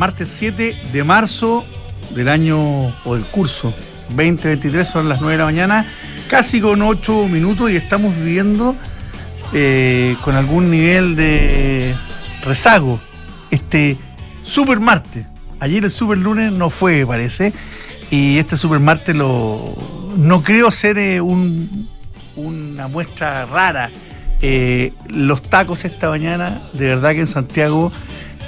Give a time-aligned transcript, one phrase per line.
[0.00, 1.62] Martes 7 de marzo
[2.14, 3.74] del año o del curso
[4.08, 5.86] 2023, son las 9 de la mañana,
[6.26, 8.74] casi con 8 minutos y estamos viviendo
[9.52, 11.94] eh, con algún nivel de
[12.42, 12.98] rezago
[13.50, 13.98] este
[14.42, 15.26] super martes.
[15.60, 17.52] Ayer el super lunes no fue, parece,
[18.10, 19.74] y este super martes lo,
[20.16, 21.90] no creo ser eh, un,
[22.36, 23.90] una muestra rara.
[24.40, 27.92] Eh, los tacos esta mañana, de verdad que en Santiago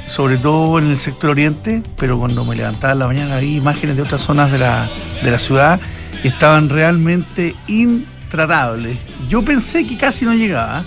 [0.06, 3.97] sobre todo en el sector oriente, pero cuando me levantaba en la mañana vi imágenes
[3.97, 4.86] de otras zonas de la,
[5.22, 5.81] de la ciudad
[6.22, 8.98] y estaban realmente intratables.
[9.28, 10.84] Yo pensé que casi no llegaba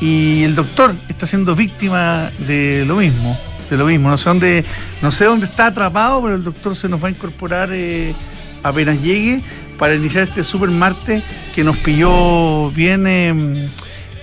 [0.00, 3.38] y el doctor está siendo víctima de lo mismo,
[3.68, 4.08] de lo mismo.
[4.08, 4.64] No sé dónde,
[5.02, 8.14] no sé dónde está atrapado, pero el doctor se nos va a incorporar eh,
[8.62, 9.42] apenas llegue
[9.78, 11.22] para iniciar este super martes
[11.54, 13.06] que nos pilló bien.
[13.06, 13.68] Eh,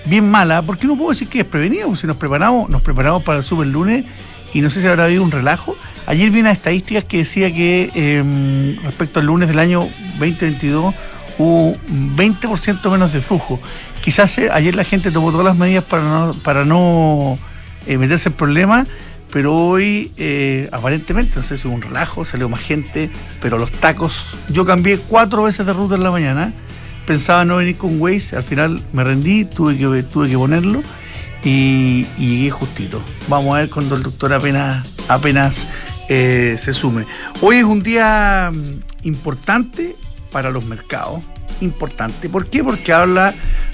[0.08, 3.38] bien mala, porque no puedo decir que es prevenido, si nos preparamos, nos preparamos para
[3.38, 4.04] el super lunes
[4.54, 5.76] y no sé si habrá habido un relajo.
[6.06, 10.94] Ayer vi unas estadísticas que decía que em, respecto al lunes del año 2022
[11.38, 11.76] hubo
[12.16, 13.60] 20% menos de flujo.
[14.02, 17.38] Quizás eh, ayer la gente tomó todas las medidas para no, para no
[17.86, 18.88] eh, meterse en problemas,
[19.30, 23.10] pero hoy eh, aparentemente, no sé si hubo un relajo, salió más gente,
[23.42, 26.52] pero los tacos, yo cambié cuatro veces de ruta en la mañana,
[27.08, 30.82] pensaba no venir con Waze, al final me rendí, tuve que, tuve que ponerlo
[31.42, 33.00] y, llegué justito.
[33.28, 35.66] Vamos a ver cuando el doctor apenas, apenas
[36.10, 37.06] eh, se sume.
[37.40, 39.96] Hoy es un día mm, importante
[40.30, 41.22] para los mercados.
[41.62, 42.28] Importante.
[42.28, 42.62] ¿Por qué?
[42.62, 43.32] Porque habla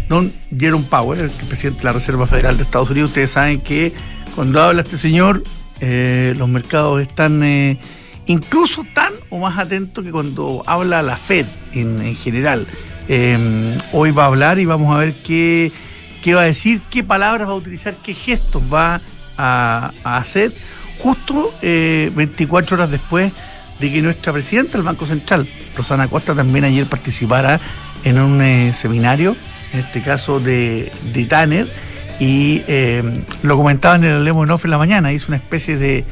[0.09, 3.11] don Jerome Powell, el presidente de la Reserva Federal de Estados Unidos.
[3.11, 3.93] Ustedes saben que
[4.37, 5.43] cuando habla este señor,
[5.81, 7.81] eh, los mercados están eh,
[8.27, 12.65] incluso tan o más atentos que cuando habla la Fed en, general.
[13.93, 15.73] Hoy va a hablar y vamos a ver qué
[16.25, 19.03] qué va a decir, qué palabras va a utilizar, qué gestos va
[19.37, 20.55] a, hacer,
[20.97, 23.31] justo 24 eh, horas después
[23.79, 27.61] de que nuestra presidenta del Banco Central, Rosana Costa, también ayer participara
[28.05, 29.37] en un eh, seminario,
[29.75, 31.69] en este caso de, de Tanner,
[32.19, 36.07] y eh, lo comentaba en el Lemo en la mañana, hizo una especie de,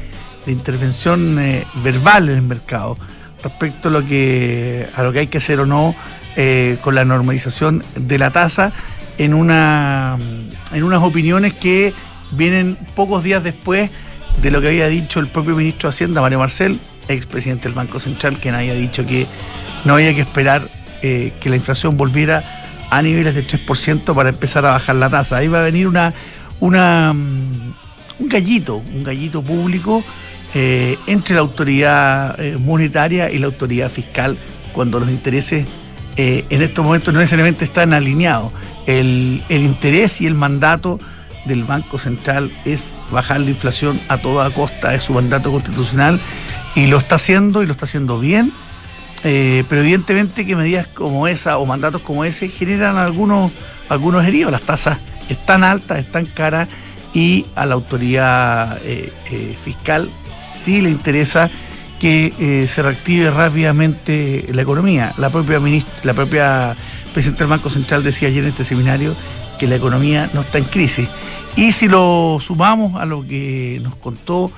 [0.45, 1.39] intervención
[1.83, 2.97] verbal en el mercado
[3.41, 5.95] respecto a lo que a lo que hay que hacer o no
[6.81, 8.73] con la normalización de la tasa
[9.17, 10.17] en, una,
[10.71, 11.93] en unas opiniones que
[12.31, 13.91] vienen pocos días después
[14.41, 17.99] de lo que había dicho el propio ministro de Hacienda, Mario Marcel, expresidente del Banco
[17.99, 19.27] Central, quien había dicho que
[19.85, 20.69] no había que esperar
[21.01, 22.43] eh, que la inflación volviera
[22.89, 25.37] a niveles de 3% para empezar a bajar la tasa.
[25.37, 26.13] Ahí va a venir una,
[26.59, 27.73] una, mm,
[28.19, 30.03] un gallito, un gallito público
[30.53, 34.37] eh, entre la autoridad eh, monetaria y la autoridad fiscal
[34.71, 35.65] cuando los intereses
[36.15, 38.51] en estos momentos no necesariamente están alineados.
[38.85, 40.99] El, interés y el mandato
[41.45, 46.19] del Banco Central es bajar la inflación a toda costa, es su mandato constitucional
[46.75, 48.51] y lo está haciendo y lo está haciendo bien,
[49.23, 53.51] eh, pero evidentemente que medidas como esa o mandatos como ese generan algunos,
[53.89, 56.67] algunos heridos, las tasas están altas, están caras
[57.13, 60.09] y a la autoridad eh, eh, fiscal
[60.41, 61.49] sí le interesa
[62.03, 65.13] que se reactive rápidamente la economía.
[65.17, 65.61] La propia,
[66.03, 66.75] la propia
[67.13, 69.15] presidente del Banco Central decía ayer en este seminario
[69.57, 71.07] que la economía no está en crisis.
[71.55, 74.51] Y si lo sumamos a lo que nos contó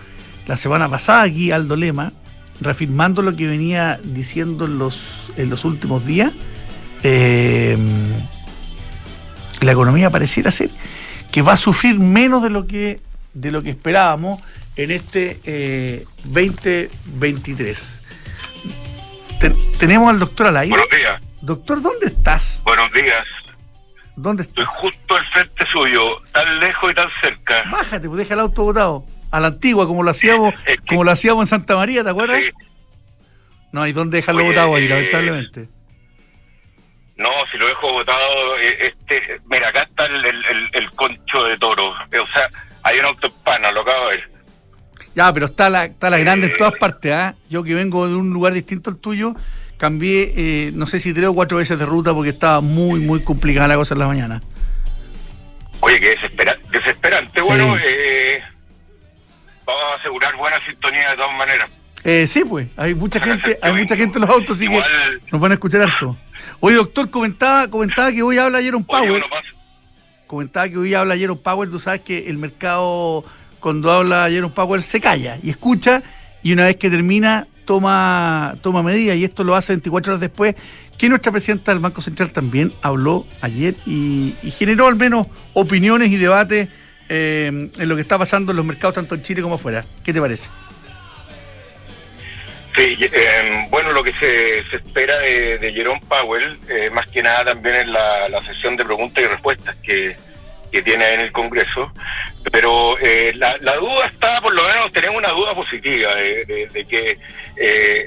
[0.47, 2.13] la semana pasada aquí Aldo Lema,
[2.61, 6.31] reafirmando lo que venía diciendo en los, en los últimos días,
[7.03, 7.77] eh,
[9.61, 10.71] la economía pareciera ser
[11.31, 13.01] que va a sufrir menos de lo que,
[13.35, 14.41] de lo que esperábamos
[14.75, 15.39] en este
[16.23, 18.01] 2023.
[19.41, 20.71] Eh, tenemos al doctor Alain.
[20.71, 21.21] Buenos días.
[21.41, 22.61] Doctor, ¿dónde estás?
[22.63, 23.25] Buenos días.
[24.15, 24.63] ¿Dónde estás?
[24.63, 27.63] Estoy justo al frente suyo, tan lejos y tan cerca.
[27.69, 29.03] Bájate, pues deja el auto botado.
[29.31, 30.53] A la antigua, como lo hacíamos,
[30.89, 32.41] como lo hacíamos en Santa María, ¿te acuerdas?
[33.71, 35.67] No hay dónde dejarlo botado ahí, eh, lamentablemente.
[37.17, 40.25] No, si lo dejo botado, eh, este, mira, acá está el,
[40.73, 41.91] el, concho de toro.
[41.91, 42.49] O sea,
[42.85, 44.29] hay una autopana, lo acabo de ver.
[45.15, 47.35] Ya, pero está la, está la grande en todas partes, ¿ah?
[47.49, 49.33] Yo que vengo de un lugar distinto al tuyo,
[49.77, 53.23] cambié, eh, no sé si tres o cuatro veces de ruta porque estaba muy, muy
[53.23, 54.43] complicada la cosa en la mañana.
[55.79, 56.15] Oye, qué
[56.71, 57.41] desesperante.
[57.41, 58.39] Bueno, eh,
[59.65, 61.69] vamos a asegurar buena sintonía de todas maneras.
[62.03, 64.79] Eh, sí, pues, hay mucha gente, hay mucha gente en los autos, así que
[65.31, 66.15] nos van a escuchar harto.
[66.59, 69.23] Oye, doctor, comentaba, comentaba que hoy habla Jerome Power.
[70.27, 73.23] Comentaba que hoy habla Jerome Power, tú sabes que el mercado,
[73.59, 76.03] cuando habla Jerome Power, se calla y escucha,
[76.43, 80.55] y una vez que termina, toma, toma medidas y esto lo hace 24 horas después
[80.97, 86.17] que nuestra presidenta del Banco Central también habló ayer y, generó al menos opiniones y
[86.17, 86.69] debates
[87.09, 89.85] en lo que está pasando en los mercados tanto en Chile como afuera.
[90.03, 90.47] ¿Qué te parece?
[92.75, 97.75] Sí, eh, bueno, lo que se, espera de, Jerome Powell, eh, más que nada también
[97.75, 100.17] en la, sesión de preguntas y respuestas que,
[100.83, 101.89] tiene en el Congreso,
[102.51, 107.17] pero eh, la, duda está, por lo menos tenemos una duda positiva de, que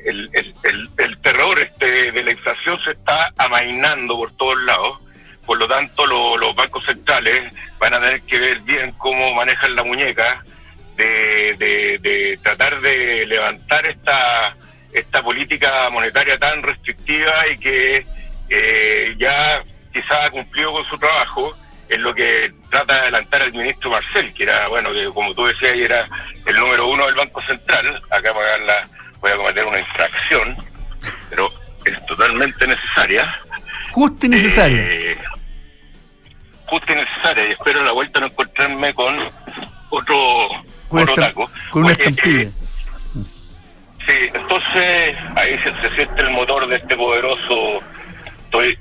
[0.04, 4.98] el, el, terror este de la inflación se está amainando por todos lados,
[5.46, 9.84] por lo tanto los bancos centrales van a tener que ver bien cómo manejan la
[9.84, 10.44] muñeca
[11.04, 14.56] de, tratar de levantar esta,
[14.92, 18.06] esta política monetaria tan restrictiva y que
[18.50, 19.62] eh, ya
[19.92, 21.56] quizás ha cumplido con su trabajo
[21.88, 25.46] en lo que trata de adelantar el ministro Marcel, que era, bueno, que como tú
[25.46, 26.08] decías, era
[26.44, 28.02] el número uno del Banco Central.
[28.10, 28.32] Acá
[29.20, 30.56] voy a cometer una infracción,
[31.30, 31.50] pero
[31.86, 33.40] es totalmente necesaria.
[33.90, 34.88] Justa y necesaria.
[34.90, 35.18] Eh,
[36.66, 39.18] justa y necesaria, y espero a la vuelta no encontrarme con
[39.88, 40.48] otro
[40.88, 41.08] con,
[41.72, 42.50] una estampilla.
[44.06, 47.78] sí, entonces ahí se, siente el motor de este poderoso.
[48.44, 48.78] Estoy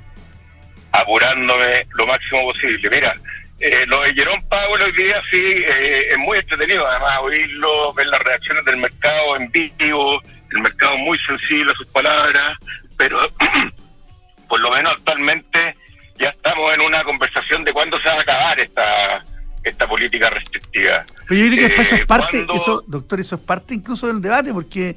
[0.91, 2.89] apurándome lo máximo posible.
[2.89, 3.13] Mira,
[3.59, 8.07] eh, lo de Jerón Powell hoy día sí eh, es muy entretenido, además, oírlo, ver
[8.07, 10.21] las reacciones del mercado en vivo,
[10.51, 12.57] el mercado muy sensible a sus palabras,
[12.97, 13.19] pero
[14.47, 15.75] por lo menos actualmente
[16.19, 19.25] ya estamos en una conversación de cuándo se va a acabar esta
[19.69, 21.05] esta política restrictiva.
[21.27, 24.21] Pero yo creo que eso es eh, parte, eso, doctor, eso es parte incluso del
[24.21, 24.95] debate, porque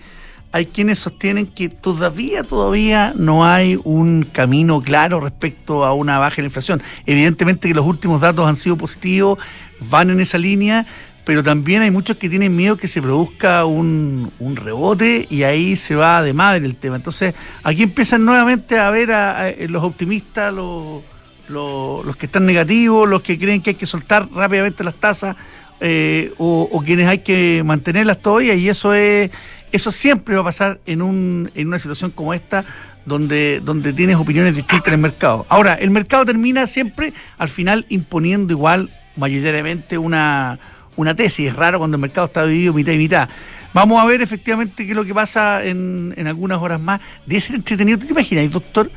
[0.52, 6.36] hay quienes sostienen que todavía, todavía no hay un camino claro respecto a una baja
[6.38, 6.82] en la inflación.
[7.06, 9.38] Evidentemente que los últimos datos han sido positivos,
[9.88, 10.86] van en esa línea,
[11.24, 15.76] pero también hay muchos que tienen miedo que se produzca un, un rebote y ahí
[15.76, 16.96] se va de madre el tema.
[16.96, 21.02] Entonces, aquí empiezan nuevamente a ver a los optimistas, los
[21.50, 25.36] los que están negativos, los que creen que hay que soltar rápidamente las tasas
[25.80, 29.30] eh, o, quienes hay que mantenerlas todavía y eso es
[29.72, 32.64] eso siempre va a pasar en, un, en una situación como esta
[33.06, 35.46] donde, donde tienes opiniones distintas en el mercado.
[35.48, 40.58] Ahora, el mercado termina siempre al final imponiendo igual mayoritariamente una,
[40.96, 41.48] una tesis.
[41.48, 43.28] Es raro cuando el mercado está dividido mitad y mitad.
[43.72, 47.00] Vamos a ver efectivamente qué es lo que pasa en, en algunas horas más.
[47.26, 48.90] De ser entretenido, ¿tú te imaginas, doctor?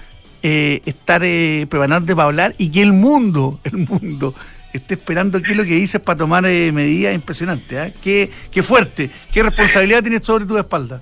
[0.43, 4.35] Eh, estar eh, preparándote para hablar y que el mundo, el mundo,
[4.73, 7.71] esté esperando qué es lo que dices para tomar eh, medidas impresionantes.
[7.71, 7.93] ¿eh?
[8.03, 11.01] Qué, qué, fuerte, qué responsabilidad tienes sobre tu espalda.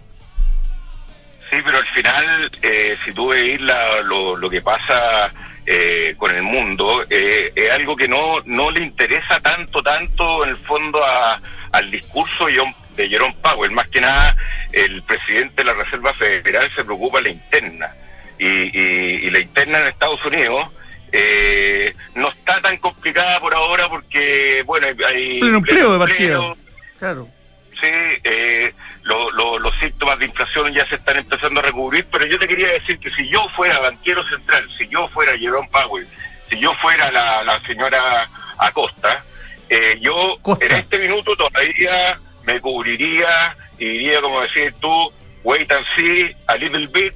[1.49, 5.31] Sí, pero al final, eh, si tú veis lo, lo, que pasa
[5.65, 10.55] eh, con el mundo, es algo que no, no le interesa tanto, tanto en el
[10.55, 11.41] fondo a,
[11.73, 12.45] al discurso
[12.95, 13.71] de Jerome Powell.
[13.71, 14.33] Más que nada,
[14.71, 17.91] el presidente de la Reserva Federal se preocupa la interna
[18.41, 20.69] y, la interna en Estados Unidos
[21.11, 25.39] eh, no está tan complicada por ahora porque, bueno, hay...
[25.39, 26.57] Pleno empleo de partido.
[26.97, 27.27] Claro.
[27.79, 27.89] Sí,
[28.23, 32.71] eh, los síntomas de inflación ya se están empezando a recubrir, pero yo te quería
[32.71, 36.07] decir que si yo fuera banquero central, si yo fuera Jerome Powell,
[36.49, 39.23] si yo fuera la, señora Acosta,
[39.69, 45.11] eh, yo en este minuto todavía me cubriría y diría, como decir tú,
[45.43, 47.13] wait and see a little bit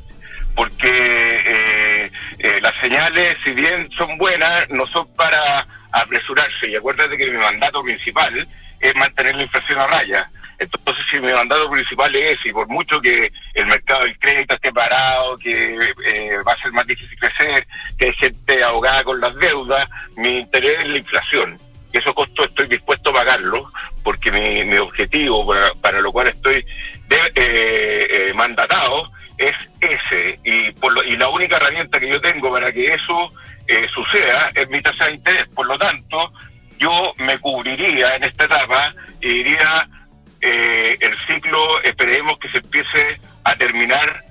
[0.55, 6.69] porque eh, eh, las señales, si bien son buenas, no son para apresurarse.
[6.69, 8.47] Y acuérdate que mi mandato principal
[8.79, 10.29] es mantener la inflación a raya.
[10.57, 14.71] Entonces, si mi mandato principal es y por mucho que el mercado del crédito esté
[14.71, 19.35] parado, que eh, va a ser más difícil crecer, que hay gente ahogada con las
[19.35, 21.59] deudas, mi interés es la inflación.
[21.91, 23.65] Y esos costos estoy dispuesto a pagarlo,
[24.03, 26.63] porque mi, mi objetivo, para, para lo cual estoy
[27.07, 32.71] de, mandatado, es ese y por lo, y la única herramienta que yo tengo para
[32.71, 33.31] que eso
[33.67, 35.47] eh, suceda es mi tasa de interés.
[35.49, 36.31] Por lo tanto,
[36.79, 39.87] yo me cubriría en esta etapa y diría
[40.41, 44.23] eh, el ciclo esperemos que se empiece a terminar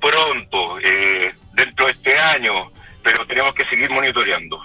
[0.00, 2.72] pronto, eh, dentro de este año,
[3.02, 4.60] pero tenemos que seguir monitoreando.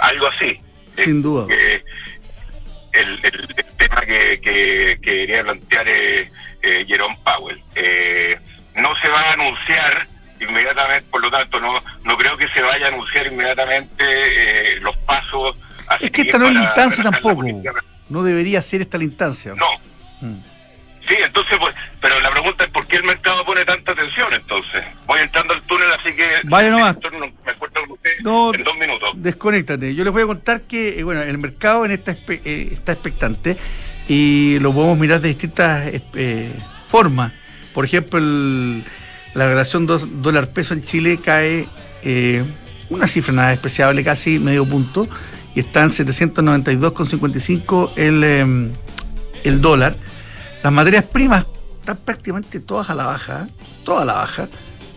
[0.00, 0.58] Algo así.
[0.96, 1.46] Sin duda.
[2.92, 5.86] el, el, tema que, que, quería plantear
[6.62, 7.62] eh, Jerome Powell.
[7.74, 8.36] Eh,
[8.76, 10.06] no se va a anunciar
[10.40, 14.96] inmediatamente, por lo tanto, no no creo que se vaya a anunciar inmediatamente eh, los
[14.98, 15.56] pasos.
[16.00, 17.44] es que esta no es la instancia tampoco.
[18.08, 19.54] No debería ser esta la instancia.
[19.54, 19.66] No.
[20.20, 20.40] Mm.
[21.08, 24.84] Sí, entonces, pues, pero la pregunta es por qué el mercado pone tanta atención, entonces.
[25.06, 26.26] Voy entrando al túnel, así que...
[26.44, 26.98] Vaya nomás.
[27.44, 28.24] Me acuerdo con usted en
[28.64, 29.10] dos minutos.
[29.14, 29.94] Desconéctate.
[29.94, 33.56] Yo les voy a contar que, eh, bueno, el mercado en esta eh, está expectante
[34.08, 35.90] y lo podemos mirar de distintas
[36.86, 37.32] formas.
[37.74, 38.20] Por ejemplo,
[39.34, 41.68] la relación dólar-peso en Chile cae
[42.02, 42.44] eh,
[42.88, 45.08] una cifra nada despreciable, casi medio punto,
[45.54, 48.72] y está en 792,55 el, em,
[49.44, 49.96] el dólar.
[50.62, 51.46] Las materias primas
[51.80, 53.52] están prácticamente todas a la baja, ¿eh?
[53.84, 54.48] toda la baja.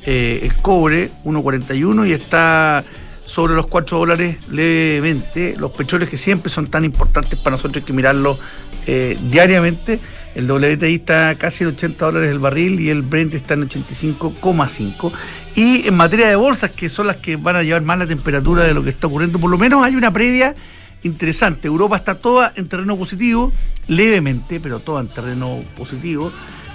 [0.05, 2.83] Eh, el cobre 1,41 y está
[3.25, 5.55] sobre los 4 dólares levemente.
[5.57, 8.37] Los petróleos que siempre son tan importantes para nosotros hay que mirarlos
[8.85, 9.99] eh, diariamente.
[10.35, 15.11] El WTI está casi en 80 dólares el barril y el Brent está en 85,5.
[15.55, 18.63] Y en materia de bolsas, que son las que van a llevar más la temperatura
[18.63, 20.55] de lo que está ocurriendo, por lo menos hay una previa
[21.03, 21.67] interesante.
[21.67, 23.51] Europa está toda en terreno positivo,
[23.87, 26.31] levemente, pero toda en terreno positivo.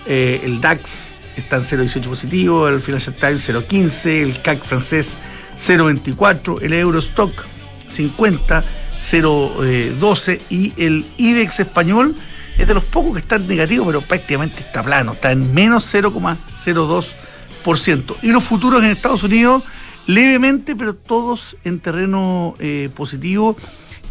[0.07, 5.17] Eh, el DAX está en 0,18 positivo, el Financial Times 0,15, el CAC francés
[5.57, 7.33] 0,24, el Eurostock
[7.89, 8.65] 50
[9.01, 12.15] 0,12 y el IBEX español
[12.59, 18.17] es de los pocos que están negativos, pero prácticamente está plano, está en menos 0,02%.
[18.23, 19.63] Y los futuros en Estados Unidos
[20.07, 23.57] levemente, pero todos en terreno eh, positivo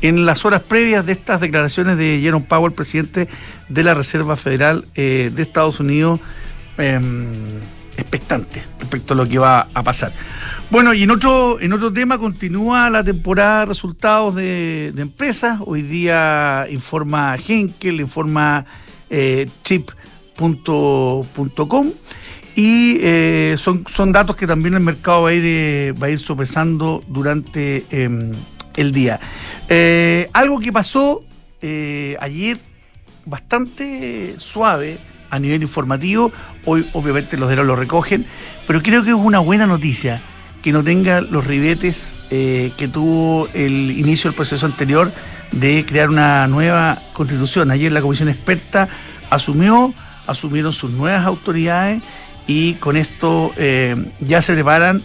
[0.02, 3.28] en las horas previas de estas declaraciones de Jerome Powell, presidente
[3.68, 6.20] de la Reserva Federal eh, de Estados Unidos,
[6.78, 7.26] em,
[7.98, 10.14] expectante respecto a lo que va a pasar.
[10.70, 15.60] Bueno, y en otro, en otro tema continúa la temporada de resultados de, empresas.
[15.66, 18.66] Hoy día informa Henkel, informa
[19.10, 21.92] eh, chip.com
[22.58, 26.10] y eh, son, son datos que también el mercado va a ir, eh, va a
[26.10, 28.32] ir sopesando durante em,
[28.76, 29.20] el día.
[29.70, 31.24] Eh, algo que pasó
[32.20, 32.58] ayer
[33.26, 34.98] bastante suave
[35.30, 36.32] a nivel informativo,
[36.66, 38.26] hoy obviamente los de lo recogen,
[38.66, 40.22] pero creo que es una buena noticia
[40.62, 45.12] que no tenga los ribetes eh, que tuvo el inicio del proceso anterior
[45.52, 47.72] de crear una nueva constitución.
[47.72, 48.90] Ayer la comisión experta
[49.30, 49.94] asumió,
[50.26, 52.02] asumieron sus nuevas autoridades
[52.48, 55.02] y con esto eh, ya se preparan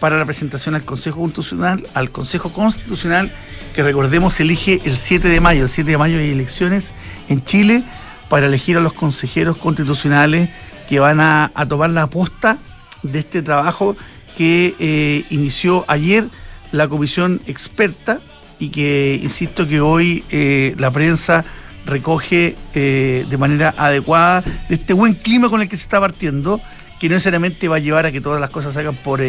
[0.00, 3.32] para la presentación al Consejo Constitucional, al Consejo Constitucional,
[3.74, 5.62] que recordemos elige el 7 de mayo.
[5.62, 6.92] El 7 de mayo hay elecciones
[7.28, 7.82] en Chile
[8.28, 10.50] para elegir a los consejeros constitucionales
[10.88, 12.58] que van a, tomar la aposta
[13.02, 13.96] de este trabajo
[14.36, 16.28] que eh, inició ayer
[16.72, 18.20] la comisión experta
[18.58, 21.44] y que, insisto, que hoy eh, la prensa
[21.84, 26.60] recoge eh, de manera adecuada de este buen clima con el que se está partiendo,
[26.98, 29.20] que no necesariamente va a llevar a que todas las cosas se hagan por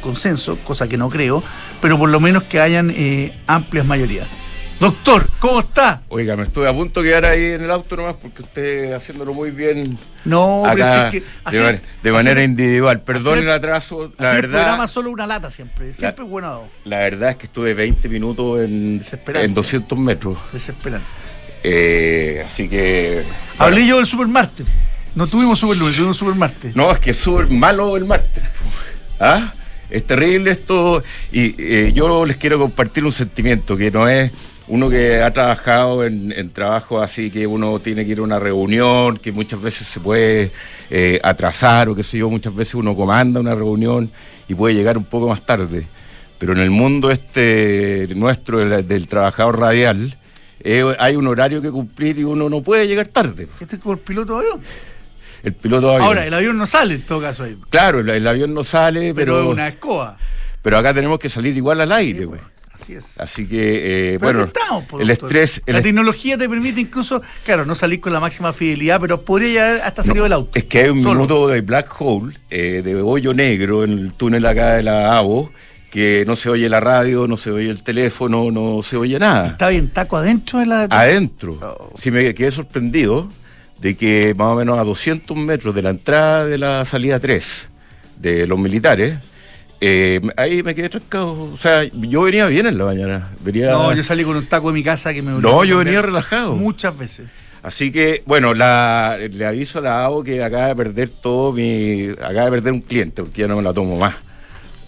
[0.00, 1.42] consenso, cosa que no creo,
[1.80, 2.92] pero por lo menos que hayan
[3.46, 4.26] amplias mayorías.
[4.80, 6.00] Doctor, ¿cómo está?
[6.08, 9.34] Oiga, me estoy a punto de quedar ahí en el auto nomás porque usted haciéndolo
[9.34, 9.98] muy bien.
[10.24, 11.22] No, acá, que
[12.02, 13.02] de, manera individual.
[13.02, 14.10] Perdón el atraso.
[14.16, 14.44] La verdad.
[14.44, 15.92] El programa solo una lata siempre.
[15.92, 16.62] Siempre es bueno.
[16.84, 19.02] La verdad es que estuve 20 minutos en,
[19.34, 20.38] en 200 metros.
[20.50, 21.06] Desesperante.
[21.62, 23.24] Eh, así que.
[23.58, 24.66] Hablé yo del supermartes.
[25.14, 26.74] No tuvimos super lunes, tuvimos super martes.
[26.74, 28.42] No, es que es súper malo el martes.
[29.20, 29.52] ¿Ah?
[29.90, 31.02] Es terrible esto.
[31.32, 34.32] Y eh, yo les quiero compartir un sentimiento que no es
[34.70, 38.38] uno que ha trabajado en, en trabajos así que uno tiene que ir a una
[38.38, 40.52] reunión, que muchas veces se puede
[40.90, 44.10] eh, atrasar o qué sé yo, muchas veces uno comanda una reunión
[44.48, 45.86] y puede llegar un poco más tarde.
[46.38, 50.16] Pero en el mundo este nuestro del, trabajador radial,
[50.60, 53.48] eh, hay un horario que cumplir y uno no puede llegar tarde.
[53.60, 54.60] ¿Este es como el piloto de avión?
[55.42, 56.06] El piloto de avión.
[56.06, 57.58] Ahora, el avión no sale en todo caso ahí.
[57.70, 59.34] Claro, el, avión no sale, pero...
[59.34, 60.16] Pero es una escoba.
[60.62, 62.40] Pero acá tenemos que salir igual al aire, güey.
[62.80, 63.20] Así es.
[63.20, 64.48] Así que, eh, bueno,
[64.98, 65.62] el estrés.
[65.66, 69.80] la tecnología te permite incluso, claro, no salir con la máxima fidelidad, pero podría llegar
[69.86, 70.58] hasta salir del auto.
[70.58, 74.46] Es que hay un minuto de black hole, eh, de hoyo negro en el túnel
[74.46, 75.50] acá de la AVO,
[75.90, 79.48] que no se oye la radio, no se oye el teléfono, no se oye nada.
[79.48, 80.82] ¿Está bien taco adentro de la.?
[80.84, 81.58] Adentro.
[81.62, 81.98] Oh.
[81.98, 83.28] Sí, me quedé sorprendido
[83.80, 87.68] de que más o menos a 200 metros de la entrada de la salida 3
[88.18, 89.18] de los militares
[89.80, 91.50] eh, ahí me quedé trancado.
[91.52, 93.30] O sea, yo venía bien en la mañana.
[93.44, 96.54] No, yo salí con un taco de mi casa que me No, yo venía relajado.
[96.54, 97.28] Muchas veces.
[97.62, 102.08] Así que, bueno, la, le aviso a la AO que acaba de perder todo mi.
[102.10, 104.14] Acaba de perder un cliente porque ya no me la tomo más.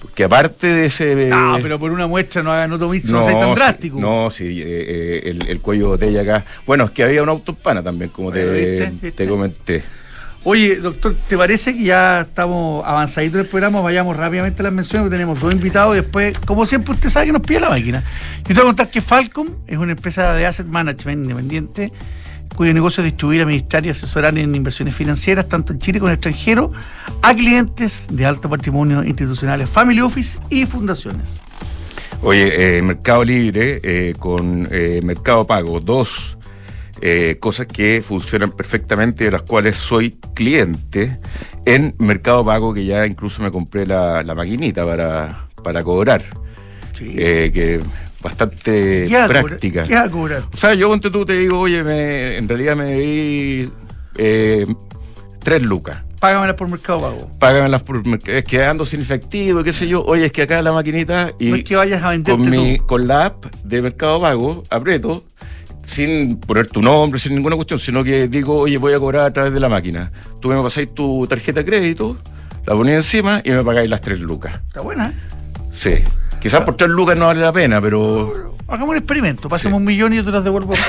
[0.00, 1.14] Porque aparte de ese.
[1.26, 4.00] No, pero por una muestra no, no tomiste, no, no tan drástico.
[4.00, 6.44] No, sí, eh, eh, el, el, cuello de botella acá.
[6.66, 9.82] Bueno, es que había una autopana también, como te, te comenté.
[10.44, 13.80] Oye, doctor, ¿te parece que ya estamos avanzaditos en el programa?
[13.80, 17.26] Vayamos rápidamente a las menciones, porque tenemos dos invitados y después, como siempre, usted sabe
[17.26, 18.02] que nos pide la máquina.
[18.38, 21.92] Yo te voy a contar que Falcom es una empresa de asset management independiente
[22.54, 26.12] cuyo negocio es distribuir, administrar y asesorar en inversiones financieras, tanto en Chile como en
[26.12, 26.70] el extranjero,
[27.22, 31.40] a clientes de alto patrimonio institucionales, family office y fundaciones.
[32.22, 36.36] Oye, eh, Mercado Libre eh, con eh, Mercado Pago, dos
[37.04, 41.18] eh, cosas que funcionan perfectamente, de las cuales soy cliente
[41.64, 46.22] en Mercado Pago, que ya incluso me compré la, maquinita para, para cobrar.
[46.92, 47.16] Sí.
[47.18, 47.80] Eh, que
[48.22, 49.82] bastante práctica.
[49.82, 50.44] ¿Qué cobrar?
[50.54, 53.72] O sea, yo ponte tú te digo, oye, me, en realidad me debí
[54.16, 54.64] eh,
[55.40, 56.04] tres lucas.
[56.20, 57.30] Págamelas por Mercado Pago.
[57.40, 60.04] Págamelas por Mercado Es que ando sin efectivo, qué sé yo.
[60.04, 62.78] Oye, es que acá la maquinita y no es que vayas a venderte con, mi,
[62.78, 65.24] con la app de Mercado Pago, aprieto,
[65.92, 69.32] sin poner tu nombre, sin ninguna cuestión, sino que digo, oye, voy a cobrar a
[69.32, 70.10] través de la máquina.
[70.40, 72.16] Tú me pasáis tu tarjeta de crédito,
[72.66, 74.58] la ponéis encima y me pagáis las tres lucas.
[74.68, 75.12] Está buena, ¿eh?
[75.72, 75.94] Sí.
[76.40, 78.56] Quizás por tres lucas no vale la pena, pero.
[78.68, 79.80] Hagamos un experimento, pasemos Sí.
[79.80, 80.74] un millón y yo te las devuelvo.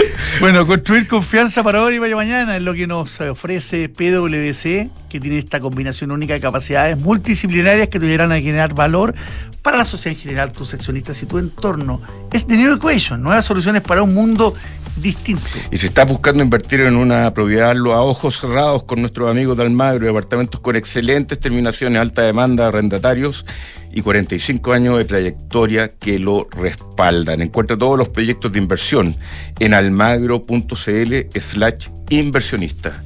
[0.40, 5.20] bueno, construir confianza para hoy y para mañana es lo que nos ofrece PwC, que
[5.20, 9.14] tiene esta combinación única de capacidades multidisciplinarias que te ayudarán a generar valor
[9.62, 12.00] para la sociedad en general, tus accionistas y tu entorno.
[12.32, 14.54] Es The New Equation, nuevas soluciones para un mundo
[14.96, 15.42] distinto.
[15.70, 19.56] Y si estás buscando invertir en una propiedad, hazlo a ojos cerrados con nuestros amigos
[19.56, 23.44] de Almagro, departamentos con excelentes terminaciones, alta demanda de arrendatarios
[23.92, 27.42] y 45 años de trayectoria que lo respaldan.
[27.42, 29.16] Encuentra todos los proyectos de inversión
[29.58, 33.02] en almagro.cl slash inversionista.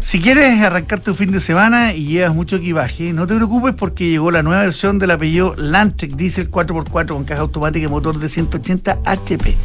[0.00, 4.08] Si quieres arrancar tu fin de semana y llevas mucho equipaje, no te preocupes porque
[4.08, 8.28] llegó la nueva versión del apellido Landtrek Diesel 4x4 con caja automática y motor de
[8.28, 9.56] 180 HP.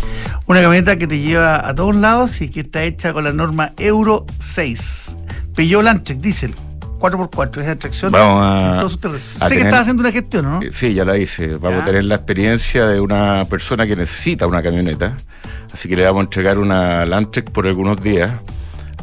[0.48, 3.72] Una camioneta que te lleva a todos lados y que está hecha con la norma
[3.78, 5.16] Euro 6.
[5.56, 6.54] Peugeot Landtrek Diesel
[7.00, 8.12] 4x4, es atracción.
[8.12, 10.60] Vamos a- sé que estás haciendo una gestión, ¿no?
[10.72, 11.56] Sí, ya la hice.
[11.56, 11.84] Vamos Ya.
[11.84, 15.16] a tener la experiencia de una persona que necesita una camioneta.
[15.74, 18.32] Así que le vamos a entregar una Landtrek por algunos días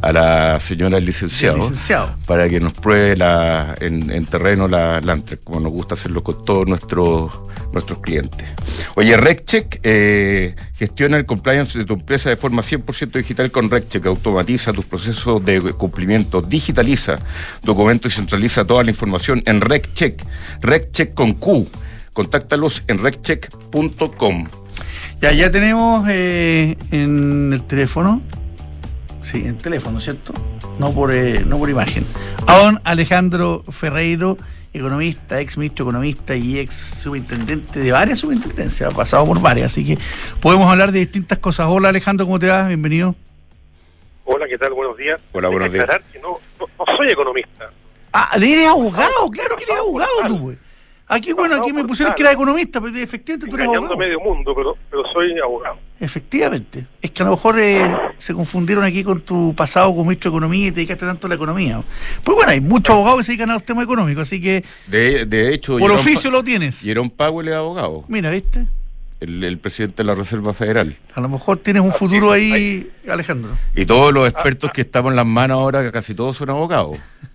[0.01, 2.15] a la señora licenciado, Licenciado.
[2.25, 6.43] para que nos pruebe la, en, en terreno la Landtrek, como nos gusta hacerlo con
[6.43, 7.39] todos nuestros
[7.71, 8.47] nuestros clientes.
[8.95, 14.05] Oye, RecCheck eh, gestiona el compliance de tu empresa de forma 100% digital con RecCheck.
[14.05, 17.17] Automatiza tus procesos de cumplimiento, digitaliza
[17.63, 20.21] documentos y centraliza toda la información en RecCheck.
[20.61, 21.69] RecCheck con Q.
[22.13, 24.47] Contáctalos en reccheck.com.
[25.21, 28.21] Ya, ya tenemos eh, en el teléfono.
[29.21, 30.33] Sí, en el teléfono, ¿cierto?
[30.79, 32.05] No por, eh, no por imagen.
[32.47, 34.37] A don Alejandro Ferreiro,
[34.73, 39.85] economista, ex ministro economista y ex subintendente de varias superintendencias, ha pasado por varias, así
[39.85, 39.97] que
[40.39, 41.67] podemos hablar de distintas cosas.
[41.69, 42.67] Hola Alejandro, ¿cómo te va?
[42.67, 43.15] Bienvenido.
[44.25, 44.73] Hola, ¿qué tal?
[44.73, 45.19] Buenos días.
[45.33, 45.87] Hola, buenos días.
[46.11, 47.69] que no, no, no soy economista.
[48.13, 50.57] Ah, eres abogado, claro que eres abogado tú, güey.
[51.13, 53.97] Aquí, bueno, aquí me pusieron que eras economista, pero efectivamente tú eres abogado.
[53.97, 55.75] medio mundo, pero, pero soy abogado.
[55.99, 56.85] Efectivamente.
[57.01, 60.37] Es que a lo mejor eh, se confundieron aquí con tu pasado como ministro de
[60.37, 61.81] Economía y te dedicaste tanto a la economía.
[62.23, 65.25] Pues bueno, hay muchos abogados que se dedican a los temas económicos, así que De,
[65.25, 66.79] de hecho, por oficio Pa- lo tienes.
[66.79, 68.65] Jerome Powell es abogado, Mira, ¿viste?
[69.19, 70.95] el, el presidente de la Reserva Federal.
[71.13, 73.51] A lo mejor tienes un futuro ahí, Alejandro.
[73.75, 76.97] Y todos los expertos que estamos en las manos ahora, que casi todos son abogados.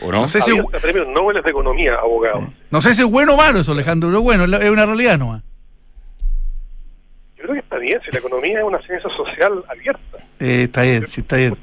[0.00, 0.22] ¿O no?
[0.22, 2.48] No sé si, hasta premios Nobel de Economía, abogado.
[2.70, 5.18] no sé si es bueno o malo eso, Alejandro, pero bueno, es es una realidad
[5.18, 5.42] nomás.
[7.36, 10.18] Yo creo que está bien, si la economía es una ciencia social abierta.
[10.40, 11.56] Eh, está bien, sí, está bien.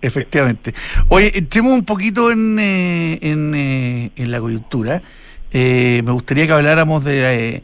[0.00, 0.74] Efectivamente.
[1.08, 5.00] Oye, entremos un poquito en, eh, en, eh, en la coyuntura.
[5.52, 7.62] Eh, me gustaría que habláramos de, eh,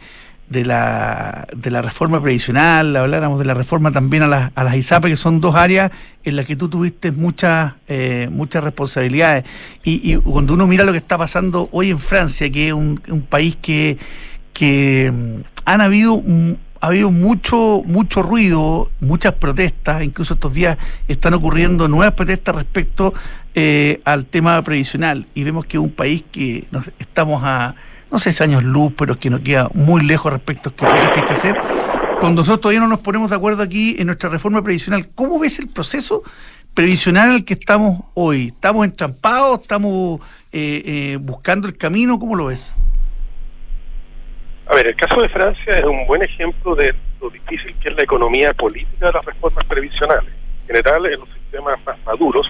[0.48, 4.74] de, la, de la reforma previsional, habláramos de la reforma también a las, a las
[5.02, 5.90] que son dos áreas
[6.24, 9.44] en las que tú tuviste muchas eh, muchas responsabilidades.
[9.84, 13.00] Y, y cuando uno mira lo que está pasando hoy en Francia, que es un,
[13.08, 13.98] un país que,
[14.52, 20.78] que mm, han habido mm, ha habido mucho mucho ruido, muchas protestas, incluso estos días
[21.08, 23.12] están ocurriendo nuevas protestas respecto
[23.54, 27.74] eh, al tema previsional y vemos que es un país que nos estamos a
[28.10, 30.86] no sé si años luz, pero es que nos queda muy lejos respecto a qué
[30.86, 31.56] cosas que hay que hacer.
[32.20, 35.58] Cuando nosotros todavía no nos ponemos de acuerdo aquí en nuestra reforma previsional, ¿cómo ves
[35.58, 36.22] el proceso
[36.74, 38.48] previsional al que estamos hoy?
[38.48, 39.60] ¿Estamos entrampados?
[39.60, 40.20] ¿Estamos
[40.52, 42.18] eh, eh, buscando el camino?
[42.18, 42.74] ¿Cómo lo ves?
[44.66, 47.96] A ver, el caso de Francia es un buen ejemplo de lo difícil que es
[47.96, 50.32] la economía política de las reformas previsionales.
[50.62, 52.46] En general, en los sistemas más maduros,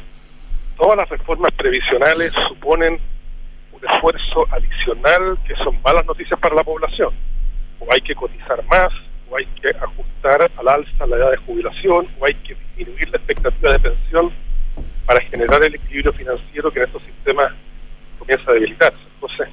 [0.77, 2.99] todas las reformas previsionales suponen
[3.81, 7.13] un esfuerzo adicional que son malas noticias para la población.
[7.81, 8.93] O hay que cotizar más,
[9.31, 13.19] o hay que ajustar al alza la edad de jubilación, o hay que disminuir la
[13.19, 14.33] expectativa de pensión
[15.07, 17.53] para generar el equilibrio financiero que en estos sistemas
[18.19, 18.99] comienza a debilitarse.
[19.15, 19.49] Entonces,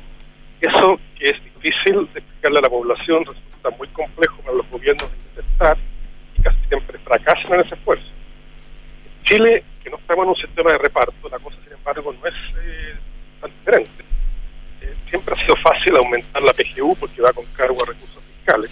[0.61, 5.09] eso que es difícil de explicarle a la población resulta muy complejo para los gobiernos
[5.11, 5.77] de intentar
[6.37, 8.05] y casi siempre fracasan en ese esfuerzo.
[9.05, 12.27] En Chile, que no estamos en un sistema de reparto, la cosa sin embargo no
[12.27, 12.95] es eh,
[13.41, 14.04] tan diferente.
[15.15, 18.69] Siempre ha sido fácil aumentar la PGU porque va con cargo a recursos fiscales,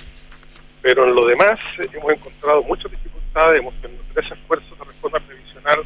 [0.81, 5.85] pero en lo demás hemos encontrado muchas dificultades, hemos tenido tres esfuerzos de reforma previsional,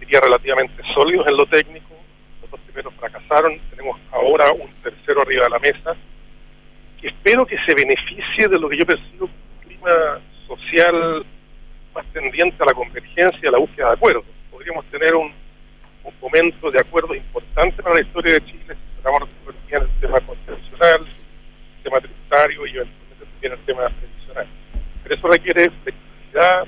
[0.00, 1.94] diría relativamente sólidos en lo técnico,
[2.40, 5.94] los dos primeros fracasaron tenemos ahora un tercero arriba de la mesa,
[7.00, 11.24] que espero que se beneficie de lo que yo percibo un clima social
[11.94, 14.24] más tendiente a la convergencia, a la búsqueda de acuerdos.
[14.50, 15.32] Podríamos tener un,
[16.20, 19.28] momento de acuerdo importante para la historia de Chile si tratamos
[19.70, 21.00] de el tema constitucional,
[21.76, 24.46] el tema tributario y eventualmente también el tema previsional.
[25.02, 26.64] Pero eso requiere flexibilidad,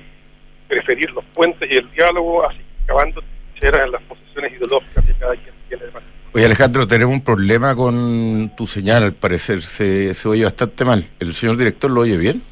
[0.69, 3.23] preferir los puentes y el diálogo, así acabando
[3.73, 5.85] en las posiciones ideológicas que cada quien tiene.
[6.33, 11.09] Oye Alejandro, tenemos un problema con tu señal, al parecer, se, se oye bastante mal.
[11.21, 12.43] ¿El señor director lo oye bien?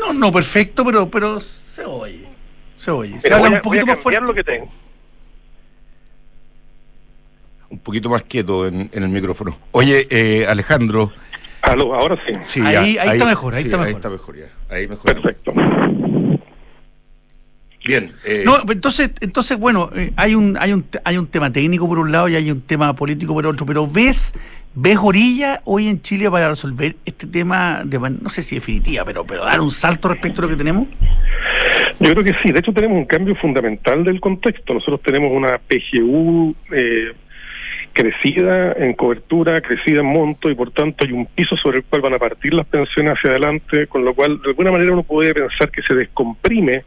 [0.00, 2.26] No, no perfecto, pero pero se oye.
[2.76, 3.20] Se oye.
[3.20, 4.20] Se habla un poquito más fuerte.
[4.20, 4.70] lo que tengo.
[7.70, 9.56] Un poquito más quieto en, el micrófono.
[9.70, 11.12] Oye, eh, Alejandro.
[11.62, 12.60] Aló, ahora sí.
[12.60, 13.86] ahí, ahí, está mejor, ahí está mejor.
[13.86, 14.46] Ahí está mejor ya.
[14.68, 15.14] Ahí mejor.
[15.14, 15.52] Perfecto.
[17.86, 18.12] Bien.
[18.24, 21.98] Eh, no, entonces, entonces bueno, eh, hay un, hay un, hay un tema técnico por
[21.98, 24.32] un lado y hay un tema político por otro, pero ves,
[24.74, 29.26] ves orilla hoy en Chile para resolver este tema de, no sé si definitiva, pero,
[29.26, 30.88] pero dar un salto respecto a lo que tenemos.
[32.00, 32.52] Yo creo que sí.
[32.52, 34.74] De hecho, tenemos un cambio fundamental del contexto.
[34.74, 37.12] Nosotros tenemos una PGU eh,
[37.94, 42.02] crecida en cobertura, crecida en monto y por tanto hay un piso sobre el cual
[42.02, 45.32] van a partir las pensiones hacia adelante, con lo cual de alguna manera uno puede
[45.32, 46.84] pensar que se descomprime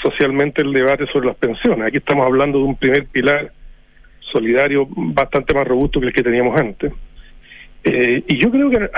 [0.00, 1.88] socialmente el debate sobre las pensiones.
[1.88, 3.52] Aquí estamos hablando de un primer pilar
[4.32, 6.92] solidario bastante más robusto que el que teníamos antes.
[7.82, 8.88] Eh, y yo creo que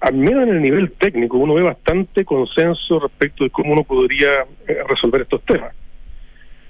[0.00, 4.44] al menos en el nivel técnico uno ve bastante consenso respecto de cómo uno podría
[4.68, 5.74] eh, resolver estos temas.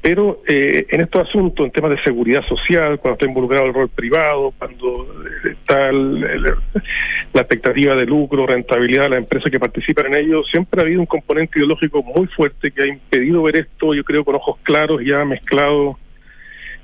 [0.02, 3.88] Pero eh, en estos asuntos, en temas de seguridad social, cuando está involucrado el rol
[3.90, 5.06] privado, cuando
[5.44, 10.84] está la expectativa de lucro, rentabilidad de las empresas que participan en ello, siempre ha
[10.84, 14.56] habido un componente ideológico muy fuerte que ha impedido ver esto, yo creo, con ojos
[14.62, 15.98] claros, ya mezclado,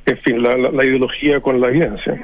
[0.05, 2.21] en fin, la ideología con la evidencia.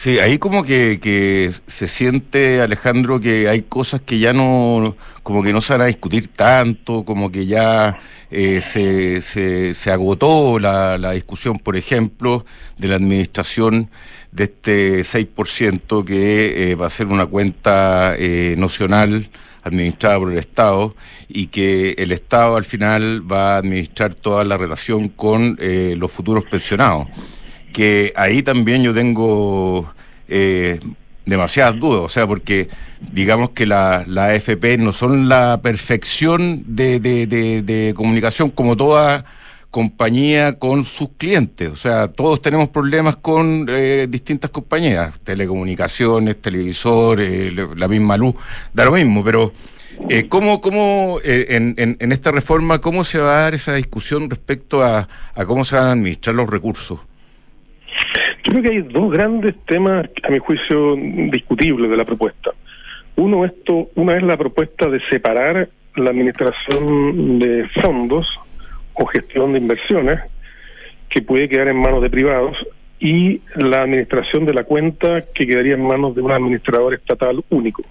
[0.00, 5.42] Sí, ahí como que, que, se siente, Alejandro, que hay cosas que ya no, como
[5.42, 7.98] que no se van a discutir tanto, como que ya
[8.30, 12.46] eh, se, se, se, agotó la, la, discusión, por ejemplo,
[12.78, 13.90] de la administración
[14.32, 19.28] de este 6% que eh, va a ser una cuenta eh, nocional
[19.64, 20.96] administrada por el Estado
[21.28, 26.46] y que el Estado al final va a administrar toda la relación con los futuros
[26.46, 27.08] pensionados
[27.72, 29.92] que ahí también yo tengo
[30.28, 30.80] eh,
[31.26, 32.68] demasiadas dudas, o sea, porque
[33.12, 39.24] digamos que la, la AFP no son la perfección de, de, comunicación como toda
[39.70, 41.70] compañía con sus clientes.
[41.70, 48.34] O sea, todos tenemos problemas con eh, distintas compañías, telecomunicaciones, televisores, la misma luz,
[48.74, 49.52] da lo mismo, pero
[50.08, 53.74] eh, ¿cómo, cómo eh, en, en, en, esta reforma, cómo se va a dar esa
[53.74, 55.06] discusión respecto a
[55.46, 56.98] cómo se van a administrar los recursos?
[58.44, 62.50] Yo creo que hay dos grandes temas, a mi juicio, discutibles de la propuesta.
[63.16, 68.26] Uno, esto, una es la propuesta de separar la administración de fondos
[68.94, 70.20] o gestión de inversiones,
[71.08, 72.56] que puede quedar en manos de privados,
[72.98, 77.82] y la administración de la cuenta, que quedaría en manos de un administrador estatal único.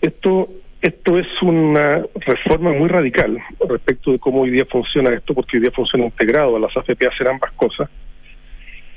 [0.00, 0.48] Esto
[0.84, 5.62] esto es una reforma muy radical respecto de cómo hoy día funciona esto, porque hoy
[5.62, 7.88] día funciona integrado a las AFP hacer ambas cosas.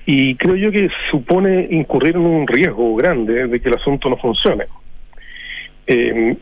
[0.10, 4.15] Y creo yo que supone incurrir en un riesgo grande de que el asunto no
[4.15, 4.63] funcione.
[5.86, 6.38] Eh,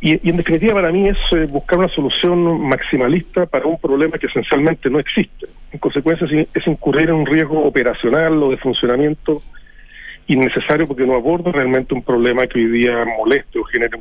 [0.00, 4.26] y, en definitiva para mí es eh, buscar una solución maximalista para un problema que
[4.26, 5.46] esencialmente no existe.
[5.70, 9.40] En consecuencia es, incurrir en un riesgo operacional o de funcionamiento
[10.26, 14.00] innecesario porque no aborda realmente un problema que hoy día moleste o genere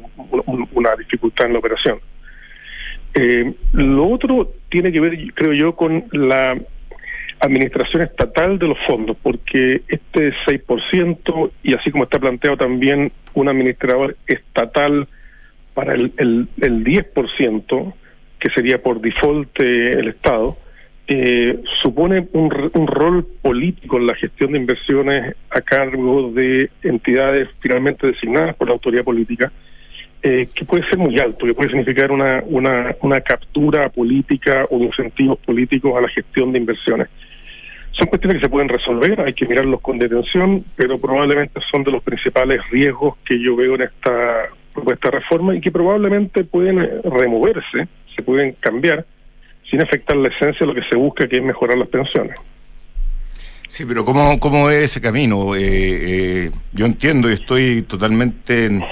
[0.74, 2.00] una dificultad en la operación.
[3.14, 6.58] Eh, lo otro tiene que ver, creo yo, con la
[7.40, 13.50] administración estatal de los fondos, porque este 6%, y así como está planteado también un
[13.50, 15.08] administrador estatal
[15.74, 17.94] para el, el, el 10%,
[18.40, 20.58] que sería por default eh, el Estado,
[21.08, 27.48] eh, supone un, un rol político en la gestión de inversiones a cargo de entidades
[27.60, 29.52] finalmente designadas por la autoridad política,
[30.28, 34.80] eh, que puede ser muy alto, que puede significar una, una, una captura política o
[34.80, 37.10] incentivos políticos a la gestión de inversiones.
[37.92, 41.92] Son cuestiones que se pueden resolver, hay que mirarlos con detención, pero probablemente son de
[41.92, 46.82] los principales riesgos que yo veo en esta propuesta de reforma y que probablemente pueden
[46.82, 49.06] eh, removerse, se pueden cambiar,
[49.70, 52.36] sin afectar la esencia de lo que se busca, que es mejorar las pensiones.
[53.68, 55.56] Sí, pero ¿cómo, cómo es ese camino?
[55.56, 58.84] Eh, eh, yo entiendo y estoy totalmente en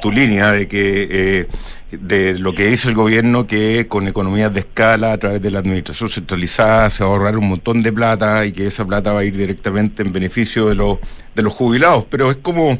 [0.00, 1.48] tu línea de que eh,
[1.90, 5.58] de lo que dice el gobierno que con economías de escala a través de la
[5.58, 9.20] administración centralizada se va a ahorrar un montón de plata y que esa plata va
[9.20, 10.98] a ir directamente en beneficio de los
[11.34, 12.78] de los jubilados, pero es como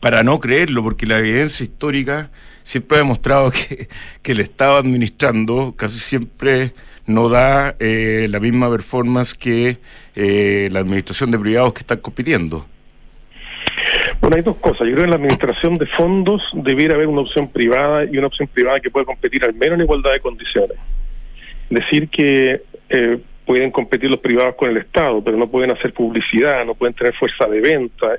[0.00, 2.30] para no creerlo porque la evidencia histórica
[2.64, 3.88] siempre ha demostrado que,
[4.22, 6.74] que el Estado administrando casi siempre
[7.06, 9.78] no da eh, la misma performance que
[10.14, 12.66] eh, la administración de privados que están compitiendo.
[14.22, 14.86] Bueno, hay dos cosas.
[14.86, 18.28] Yo creo que en la administración de fondos debiera haber una opción privada y una
[18.28, 20.78] opción privada que pueda competir al menos en igualdad de condiciones.
[21.68, 26.64] Decir que eh, pueden competir los privados con el Estado, pero no pueden hacer publicidad,
[26.64, 28.16] no pueden tener fuerza de venta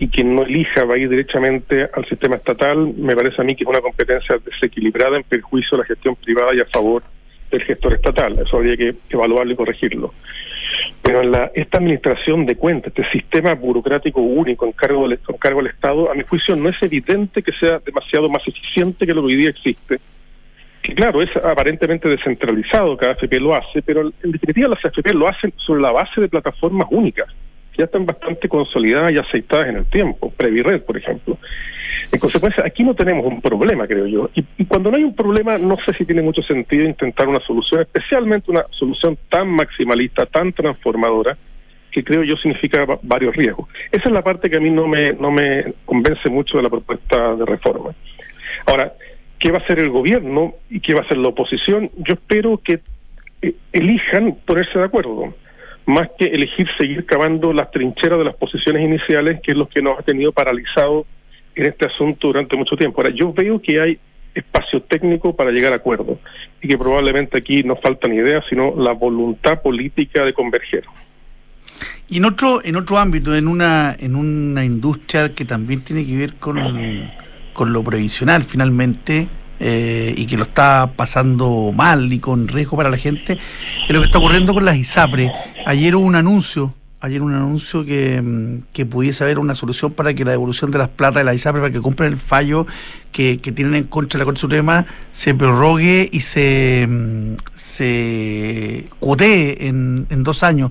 [0.00, 3.54] y quien no elija va a ir directamente al sistema estatal, me parece a mí
[3.54, 7.04] que es una competencia desequilibrada en perjuicio de la gestión privada y a favor
[7.52, 8.40] del gestor estatal.
[8.44, 10.12] Eso habría que evaluarlo y corregirlo.
[11.02, 15.72] Pero la, esta administración de cuentas, este sistema burocrático único en cargo, del, cargo del
[15.72, 19.28] Estado, a mi juicio no es evidente que sea demasiado más eficiente que lo que
[19.28, 19.98] hoy día existe.
[20.82, 25.28] Que claro, es aparentemente descentralizado, cada AFP lo hace, pero en definitiva las AFP lo
[25.28, 27.28] hacen sobre la base de plataformas únicas
[27.78, 31.38] ya están bastante consolidadas y aceitadas en el tiempo, Previred, por ejemplo.
[32.10, 34.30] En consecuencia, aquí no tenemos un problema, creo yo.
[34.34, 37.82] Y, cuando no hay un problema, no sé si tiene mucho sentido intentar una solución,
[37.82, 41.36] especialmente una solución tan maximalista, tan transformadora,
[41.92, 43.68] que creo yo significa varios riesgos.
[43.92, 46.70] Esa es la parte que a mí no me, no me convence mucho de la
[46.70, 47.94] propuesta de reforma.
[48.66, 48.92] Ahora,
[49.38, 51.90] ¿qué va a hacer el gobierno y qué va a hacer la oposición?
[51.98, 52.80] Yo espero que
[53.42, 55.32] eh, elijan ponerse de acuerdo
[55.88, 59.80] más que elegir seguir cavando las trincheras de las posiciones iniciales, que es lo que
[59.80, 61.06] nos ha tenido paralizado
[61.54, 63.00] en este asunto durante mucho tiempo.
[63.00, 63.98] Ahora, yo veo que hay
[64.34, 66.18] espacio técnico para llegar a acuerdos
[66.60, 70.84] y que probablemente aquí no faltan ideas, sino la voluntad política de converger.
[72.06, 76.16] Y en otro, en otro ámbito, en una, en una industria que también tiene que
[76.16, 76.58] ver con,
[77.54, 79.26] con lo previsional, finalmente,
[79.60, 83.38] eh, y que lo está pasando mal y con riesgo para la gente,
[83.88, 85.32] es lo que está ocurriendo con las ISAPRE.
[85.66, 90.14] Ayer hubo un anuncio, ayer un anuncio que, mm, que pudiese haber una solución para
[90.14, 92.66] que la devolución de las plata de las ISAPRE, para que compren el fallo
[93.12, 98.84] que, que tienen en contra de la Corte Suprema, se prorrogue y se, mm, se
[99.00, 100.70] cuotee en, en dos años.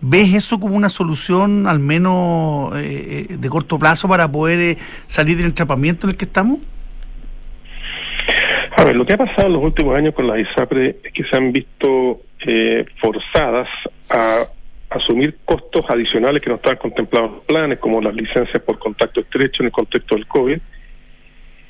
[0.00, 4.76] ¿Ves eso como una solución al menos eh, de corto plazo para poder
[5.08, 6.58] salir del entrapamiento en el que estamos?
[8.76, 11.24] A ver, lo que ha pasado en los últimos años con las ISAPRE es que
[11.24, 13.68] se han visto eh, forzadas
[14.10, 14.46] a
[14.90, 19.20] asumir costos adicionales que no estaban contemplados en los planes, como las licencias por contacto
[19.20, 20.58] estrecho en el contexto del COVID.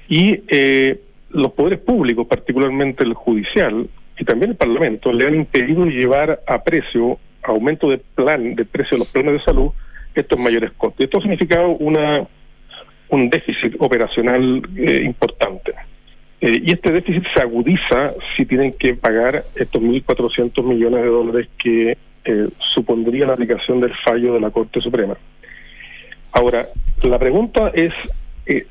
[0.08, 3.88] Y eh, los poderes públicos, particularmente el judicial
[4.18, 8.96] y también el Parlamento, le han impedido llevar a precio, aumento de plan, de precio
[8.96, 9.70] de los planes de salud,
[10.12, 11.04] estos mayores costos.
[11.04, 12.26] Esto ha significado una,
[13.10, 15.72] un déficit operacional eh, importante.
[16.40, 21.48] Eh, y este déficit se agudiza si tienen que pagar estos 1.400 millones de dólares
[21.58, 25.16] que eh, supondría la aplicación del fallo de la Corte Suprema.
[26.32, 26.66] Ahora,
[27.02, 27.94] la pregunta es,
[28.44, 28.66] eh,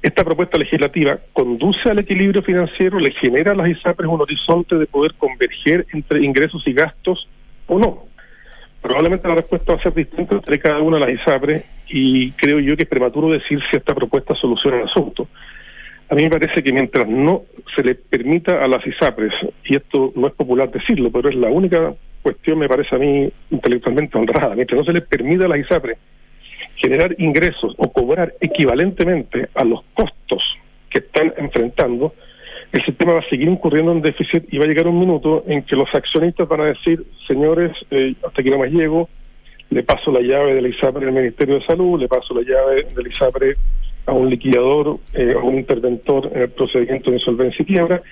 [0.00, 4.86] ¿esta propuesta legislativa conduce al equilibrio financiero, le genera a las ISAPRES un horizonte de
[4.86, 7.28] poder converger entre ingresos y gastos
[7.66, 8.04] o no?
[8.80, 12.60] Probablemente la respuesta va a ser distinta entre cada una de las ISAPRES y creo
[12.60, 15.26] yo que es prematuro decir si esta propuesta soluciona el asunto.
[16.08, 17.42] A mí me parece que mientras no
[17.74, 19.32] se le permita a las ISAPRES,
[19.64, 23.28] y esto no es popular decirlo, pero es la única cuestión, me parece a mí
[23.50, 25.98] intelectualmente honrada, mientras no se le permita a las ISAPRES
[26.76, 30.42] generar ingresos o cobrar equivalentemente a los costos
[30.90, 32.14] que están enfrentando,
[32.72, 35.62] el sistema va a seguir incurriendo en déficit y va a llegar un minuto en
[35.62, 39.08] que los accionistas van a decir, señores, eh, hasta aquí no más llego,
[39.70, 42.86] le paso la llave de la ISAPRE al Ministerio de Salud, le paso la llave
[42.94, 43.56] de la ISAPRE
[44.06, 48.02] a un liquidador, eh, a un interventor en el procedimiento de insolvencia y quiebra,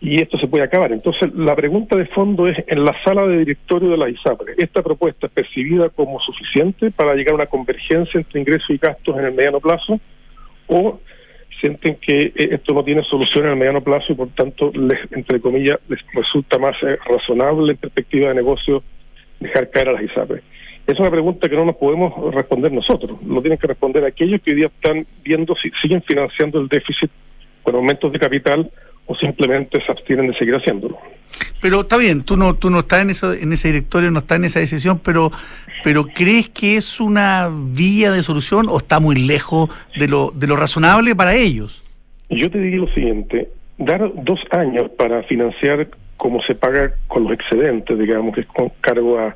[0.00, 0.92] y esto se puede acabar.
[0.92, 4.82] Entonces, la pregunta de fondo es, en la sala de directorio de la ISAPRE, ¿esta
[4.82, 9.26] propuesta es percibida como suficiente para llegar a una convergencia entre ingresos y gastos en
[9.26, 10.00] el mediano plazo?
[10.66, 10.98] ¿O
[11.60, 14.98] sienten que eh, esto no tiene solución en el mediano plazo y por tanto, les,
[15.12, 18.82] entre comillas, les resulta más eh, razonable en perspectiva de negocio
[19.38, 20.42] dejar caer a las ISAPRE?
[20.86, 24.50] Es una pregunta que no nos podemos responder nosotros, lo tienen que responder aquellos que
[24.50, 27.10] hoy día están viendo si siguen financiando el déficit
[27.62, 28.70] con aumentos de capital
[29.06, 30.98] o simplemente se abstienen de seguir haciéndolo.
[31.60, 34.38] Pero está bien, tú no tú no estás en eso en ese directorio, no estás
[34.38, 35.30] en esa decisión, pero
[35.84, 40.46] pero ¿crees que es una vía de solución o está muy lejos de lo de
[40.46, 41.82] lo razonable para ellos?
[42.28, 47.32] Yo te diría lo siguiente, dar dos años para financiar como se paga con los
[47.32, 49.34] excedentes, digamos, que es con cargo a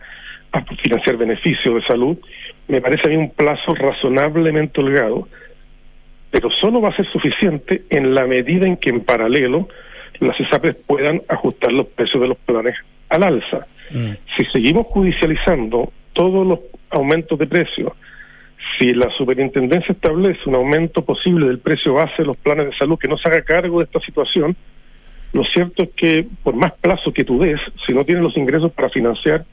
[0.57, 2.19] a financiar beneficios de salud,
[2.69, 5.29] me parece a mí un plazo razonablemente holgado,
[6.31, 9.69] pero solo va a ser suficiente en la medida en que en paralelo
[10.21, 12.75] las ISAPRES puedan ajustar los precios de los planes
[13.09, 13.67] al alza.
[13.91, 14.13] Mm.
[14.37, 17.93] Si seguimos judicializando todos los aumentos de precios,
[18.79, 22.99] si la superintendencia establece un aumento posible del precio base de los planes de salud
[22.99, 24.57] que no se haga cargo de esta situación,
[25.33, 28.73] lo cierto es que por más plazo que tú des, si no tienes los ingresos
[28.73, 29.45] para financiar,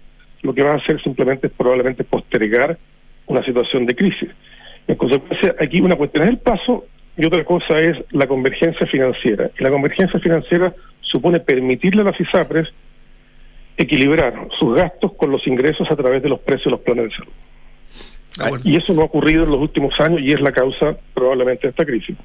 [0.44, 2.78] lo que vas a hacer simplemente es probablemente postergar
[3.26, 4.30] una situación de crisis.
[4.88, 6.86] En consecuencia, aquí una cuestión es el plazo
[7.18, 9.50] y otra cosa es la convergencia financiera.
[9.58, 12.68] Y la convergencia financiera supone permitirle a las ISAPRES
[13.78, 17.16] equilibrar sus gastos con los ingresos a través de los precios de los planes de
[17.16, 17.32] salud.
[18.40, 21.68] Ah, y eso no ha ocurrido en los últimos años y es la causa probablemente
[21.68, 22.18] de esta crisis.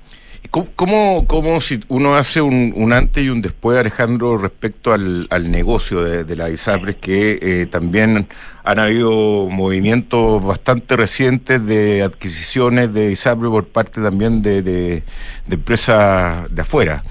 [0.51, 6.37] ¿Cómo, cómo si uno hace un, antes y un después, Alejandro, respecto al, negocio de,
[6.37, 8.29] la ISAPRES, que eh, también
[8.65, 15.03] han habido movimientos bastante recientes de adquisiciones de ISAPRES por parte también de, de
[15.51, 17.03] empresas de afuera?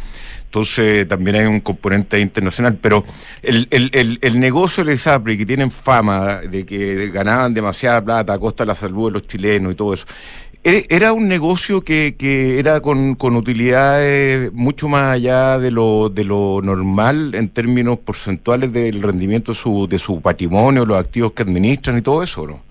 [0.47, 3.03] Entonces también hay un componente internacional, pero
[3.41, 8.39] el, el, el, negocio de ISAPRE, que tienen fama de que ganaban demasiada plata a
[8.39, 10.05] costa de la salud de los chilenos y todo eso,
[10.63, 16.07] ¿e, ¿era un negocio que, que era con, con utilidades mucho más allá de lo,
[16.07, 21.33] de lo normal en términos porcentuales del rendimiento de su, de su patrimonio, los activos
[21.33, 22.66] que administran y todo eso, ¿no?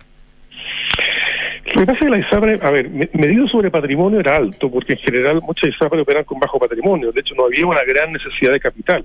[1.76, 4.94] Lo que pasa es que la ISAPRE, a ver, medido sobre patrimonio era alto, porque
[4.94, 7.12] en general muchas ISAPRE operan con bajo patrimonio.
[7.12, 9.04] De hecho, no había una gran necesidad de capital.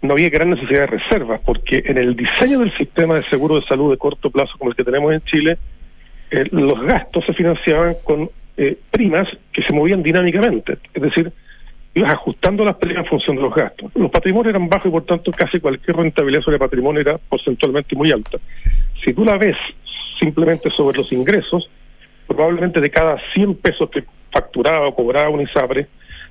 [0.00, 3.66] No había gran necesidad de reservas, porque en el diseño del sistema de seguro de
[3.66, 5.58] salud de corto plazo como el que tenemos en Chile,
[6.30, 10.78] eh, los gastos se financiaban con eh, primas que se movían dinámicamente.
[10.94, 11.30] Es decir,
[11.92, 13.90] ibas ajustando las primas en función de los gastos.
[13.94, 18.10] Los patrimonios eran bajos y por tanto casi cualquier rentabilidad sobre patrimonio era porcentualmente muy
[18.12, 18.38] alta.
[19.04, 19.56] Si tú la ves
[20.18, 21.68] simplemente sobre los ingresos,
[22.26, 25.86] probablemente de cada 100 pesos que facturaba o cobraba un ISAPRE,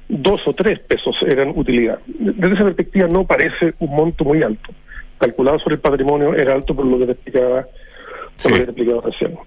[0.08, 2.00] dos o tres pesos eran utilidad.
[2.06, 4.74] Desde esa perspectiva no parece un monto muy alto.
[5.18, 7.66] Calculado sobre el patrimonio era alto por lo que te explicaba,
[8.42, 9.38] por lo que te explicaba recién.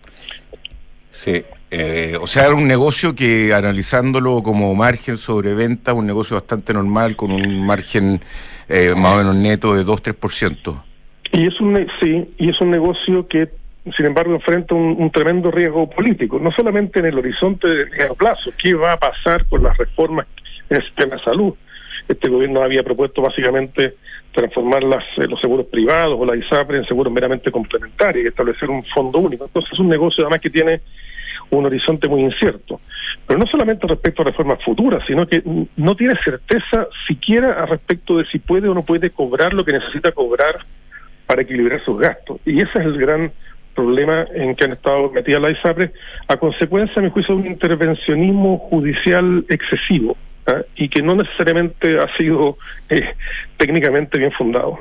[1.10, 6.36] Sí, eh, o sea, era un negocio que analizándolo como margen sobre venta, un negocio
[6.36, 8.20] bastante normal con un margen
[8.68, 10.82] eh, más o menos neto de 2-3%.
[11.32, 13.48] Y es un sí, y es un negocio que
[13.96, 18.50] sin embargo, enfrenta un, tremendo riesgo político, no solamente en el horizonte de largo plazo,
[18.60, 20.26] qué va a pasar con las reformas
[20.70, 21.54] en el sistema de salud.
[22.08, 23.94] Este gobierno había propuesto básicamente
[24.32, 28.70] transformar las, eh, los seguros privados o la ISAPRE en seguros meramente complementarios y establecer
[28.70, 29.44] un fondo único.
[29.44, 30.80] Entonces es un negocio además que tiene
[31.50, 32.80] un horizonte muy incierto.
[33.26, 35.42] Pero no solamente respecto a reformas futuras, sino que
[35.76, 40.12] no tiene certeza siquiera respecto de si puede o no puede cobrar lo que necesita
[40.12, 40.64] cobrar
[41.26, 42.40] para equilibrar sus gastos.
[42.46, 43.30] Y ese es el gran
[43.78, 45.92] problema en que han estado metidas las ISAPRES
[46.26, 50.16] a consecuencia, a mi juicio, de un intervencionismo judicial excesivo
[50.48, 50.62] ¿ah?
[50.74, 53.14] y que no necesariamente ha sido eh,
[53.56, 54.76] técnicamente bien fundado.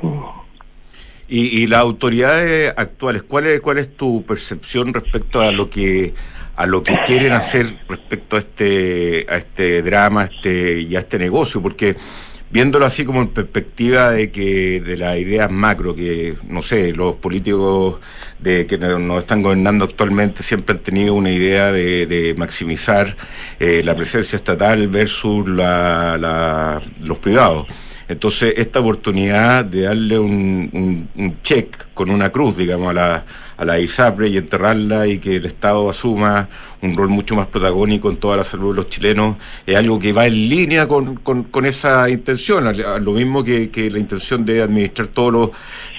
[1.28, 6.14] Y, y, las autoridades actuales, ¿cuál es, ¿cuál es tu percepción respecto a lo que
[6.56, 11.18] a lo que quieren hacer respecto a este a este drama, este y a este
[11.18, 11.62] negocio?
[11.62, 11.94] Porque
[12.50, 17.16] viéndolo así como en perspectiva de que de las ideas macro que no sé los
[17.16, 17.96] políticos
[18.38, 23.16] de que nos están gobernando actualmente siempre han tenido una idea de, maximizar
[23.58, 27.66] eh, la presencia estatal versus la, los privados.
[28.08, 33.24] Entonces esta oportunidad de darle un, un check con una cruz digamos a la
[33.58, 36.48] a la ISAPRE y enterrarla y que el Estado asuma
[36.80, 39.36] un rol mucho más protagónico en toda la salud de los chilenos,
[39.66, 42.72] es algo que va en línea con, con, esa intención,
[43.04, 45.50] lo mismo que, la intención de administrar todos los,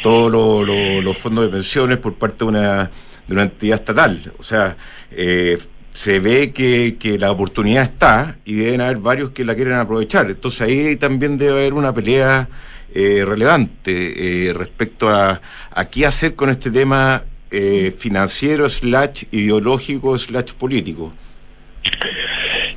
[0.01, 0.66] todos
[1.03, 2.89] los, fondos de pensiones por parte de una,
[3.28, 4.32] de una entidad estatal.
[4.39, 4.78] O sea,
[5.12, 5.57] eh,
[5.91, 10.30] se ve que, que, la oportunidad está y deben haber varios que la quieren aprovechar.
[10.30, 12.47] Entonces ahí también debe haber una pelea
[12.93, 15.41] eh, relevante eh, respecto a,
[15.72, 21.12] a qué hacer con este tema eh, financiero, slash ideológico, slash político.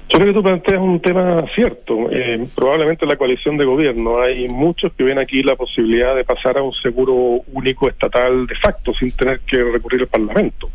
[0.08, 2.10] Yo creo que tú planteas un tema cierto.
[2.10, 4.20] Eh, probablemente la coalición de gobierno.
[4.20, 7.14] Hay muchos que ven aquí la posibilidad de pasar a un seguro
[7.52, 10.68] único estatal de facto sin tener que recurrir al Parlamento,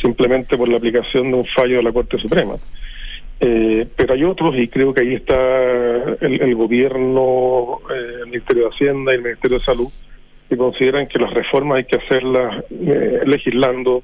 [0.00, 2.54] simplemente por la aplicación de un fallo de la Corte Suprema.
[3.40, 5.36] Eh, pero hay otros, y creo que ahí está
[6.22, 9.88] el, gobierno, el Ministerio de Hacienda y el Ministerio de Salud,
[10.48, 14.02] que consideran que las reformas hay que hacerlas eh, legislando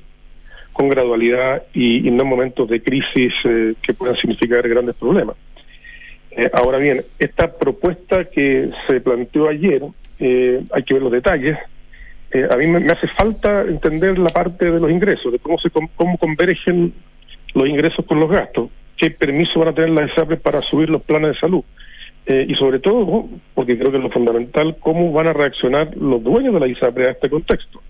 [0.72, 5.36] con gradualidad y, no en momentos de crisis eh, que puedan significar grandes problemas.
[6.30, 9.82] Eh, ahora bien, esta propuesta que se planteó ayer,
[10.20, 11.56] hay que ver los detalles.
[12.50, 16.18] a mí me, hace falta entender la parte de los ingresos, de cómo se cómo
[16.18, 16.92] convergen
[17.54, 18.70] los ingresos con los gastos.
[18.96, 21.64] qué permiso van a tener las ISAPRES para subir los planes de salud.
[22.30, 26.22] Eh, y sobre todo, porque creo que es lo fundamental, cómo van a reaccionar los
[26.22, 27.82] dueños de la ISAPRE a este contexto.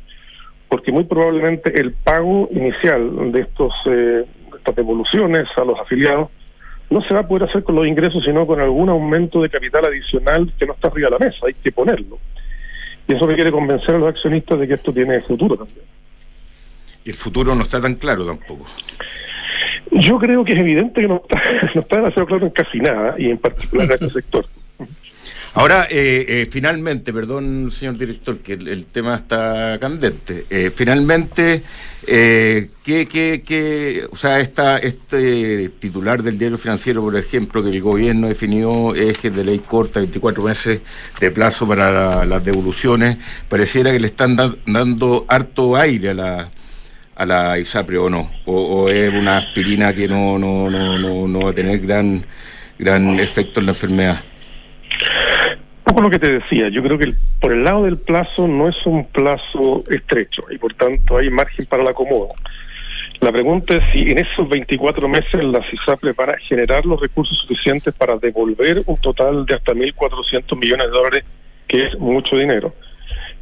[0.66, 4.24] Porque muy probablemente el pago inicial de estos eh,
[4.57, 6.30] estas devoluciones a los afiliados
[6.88, 9.84] no se va a poder hacer con los ingresos, sino con algún aumento de capital
[9.84, 12.18] adicional que no está arriba de la mesa, hay que ponerlo.
[13.09, 15.84] Y eso requiere convencer a los accionistas de que esto tiene futuro también.
[17.05, 18.64] Y el futuro no está tan claro tampoco.
[19.91, 21.43] Yo creo que es evidente que no está,
[21.74, 24.47] no está demasiado claro en casi nada, y en particular en este sector.
[25.53, 30.45] Ahora, eh, eh, finalmente, perdón, señor director, que el, tema está candente.
[30.49, 31.64] Eh, finalmente,
[32.07, 37.70] eh, ¿qué, qué, qué, o sea, esta, este titular del diario financiero, por ejemplo, que
[37.70, 40.82] el gobierno definió ejes de ley corta, 24 meses
[41.18, 43.18] de plazo para las devoluciones,
[43.49, 46.51] pareciera que le están dando harto aire a la
[47.21, 51.51] a la ISAPRE o no, o, es una aspirina que no, no, no, no, va
[51.51, 52.25] a tener gran,
[52.79, 54.21] gran efecto en la enfermedad
[55.91, 58.77] poco lo que te decía, yo creo que por el lado del plazo no es
[58.87, 62.29] un plazo estrecho y por tanto hay margen para el acomodo.
[63.18, 67.37] La pregunta es si en esos 24 meses la CISAPRE van a generar los recursos
[67.39, 71.25] suficientes para devolver un total de hasta 1.400 millones de dólares,
[71.66, 72.73] que es mucho dinero.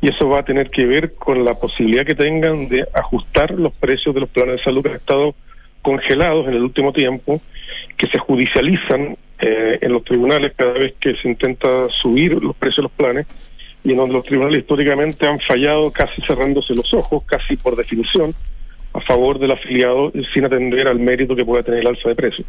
[0.01, 3.73] Y eso va a tener que ver con la posibilidad que tengan de ajustar los
[3.75, 5.35] precios de los planes de salud que han estado
[5.83, 7.41] congelados en el último tiempo,
[7.97, 12.77] que se judicializan eh, en los tribunales cada vez que se intenta subir los precios
[12.77, 13.27] de los planes
[13.85, 18.35] y en donde los tribunales históricamente han fallado casi cerrándose los ojos, casi por definición,
[18.93, 22.47] a favor del afiliado sin atender al mérito que pueda tener el alza de precios.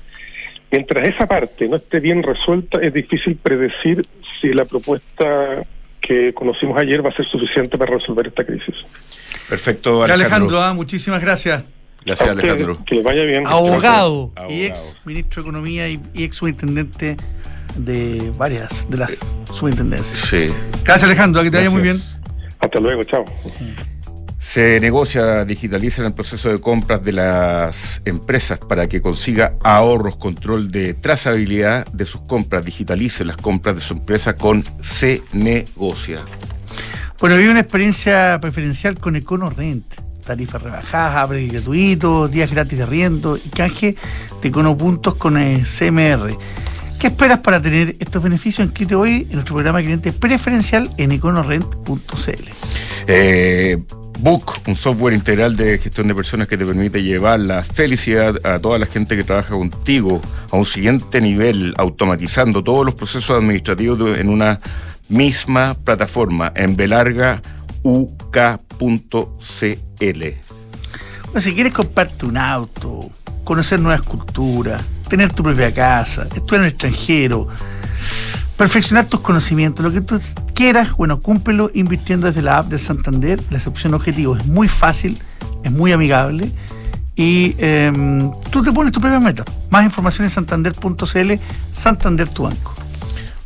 [0.72, 4.06] Mientras esa parte no esté bien resuelta, es difícil predecir
[4.40, 5.64] si la propuesta
[6.02, 8.76] que conocimos ayer va a ser suficiente para resolver esta crisis.
[9.48, 10.14] Perfecto, Alejandro.
[10.14, 10.74] Alejandro ¿ah?
[10.74, 11.64] muchísimas gracias.
[12.06, 12.80] Gracias, Alejandro.
[12.86, 13.46] Que vaya bien.
[13.46, 17.18] Abogado, y ex ministro de Economía y, ex subintendente
[17.76, 20.30] de varias de las subintendencias.
[20.30, 20.48] Sí.
[20.84, 21.44] Gracias, Alejandro.
[21.44, 21.98] Que te vaya muy bien.
[22.60, 23.26] Hasta luego, chao.
[24.50, 30.72] Se negocia, digitaliza el proceso de compras de las empresas para que consiga ahorros, control
[30.72, 36.18] de trazabilidad de sus compras, digitalice las compras de su empresa con Se Negocia.
[37.20, 39.86] Bueno, hay una experiencia preferencial con EconoRent
[40.26, 43.98] tarifas rebajadas, abre gratuito, días gratis de riendo y canje
[44.42, 46.36] de puntos con el CMR.
[47.00, 48.66] ¿Qué esperas para tener estos beneficios?
[48.66, 52.50] Inscrite hoy en nuestro programa de cliente preferencial en econorent.cl.
[53.06, 53.78] Eh,
[54.22, 58.60] Book, un software integral de gestión de personas que te permite llevar la felicidad a
[58.60, 64.18] toda la gente que trabaja contigo a un siguiente nivel, automatizando todos los procesos administrativos
[64.18, 64.60] en una
[65.08, 67.42] misma plataforma en Belarga
[67.82, 69.24] uk.cl.
[71.38, 73.10] si quieres comprarte un auto,
[73.46, 77.48] conocer nuevas culturas, tener tu propia casa, estudiar en el extranjero,
[78.60, 80.20] perfeccionar tus conocimientos, lo que tú
[80.54, 83.42] quieras, bueno, cúmplelo invirtiendo desde la app de Santander.
[83.52, 85.18] La excepción objetivo es muy fácil,
[85.64, 86.52] es muy amigable
[87.16, 89.46] y em, tú te pones tu propia meta.
[89.70, 91.34] Más información en santander.cl,
[91.72, 92.76] Santander tu banco.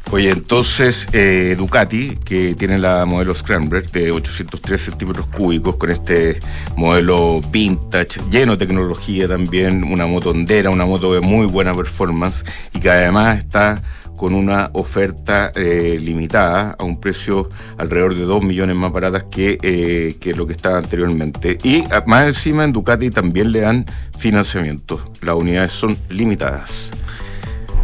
[0.10, 6.40] Oye, entonces eh, Ducati, que tiene la modelo Scrambler de 803 centímetros cúbicos con este
[6.76, 12.44] modelo vintage, lleno de tecnología también, una moto hondera, una moto de muy buena performance
[12.74, 13.82] y que además está
[14.18, 19.58] con una oferta eh, limitada a un precio alrededor de 2 millones más baratas que,
[19.62, 21.58] eh, que lo que estaba anteriormente.
[21.64, 23.86] Y más encima en Ducati también le dan
[24.18, 25.12] financiamiento.
[25.22, 26.90] Las unidades son limitadas.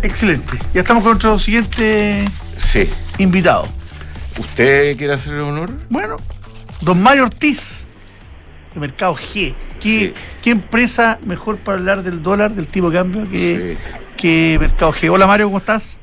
[0.02, 0.58] Excelente.
[0.74, 2.26] Ya estamos con nuestro siguiente
[2.58, 2.88] sí.
[3.18, 3.68] invitado.
[4.38, 5.72] ¿Usted quiere hacer el honor?
[5.90, 6.16] Bueno,
[6.82, 7.86] don Mario Ortiz,
[8.74, 9.54] de Mercado G.
[9.82, 13.78] ¿Qué, ¿Qué, empresa mejor para hablar del dólar, del tipo de cambio, que,
[14.18, 15.10] que Mercado G?
[15.10, 15.99] Hola Mario, ¿cómo estás?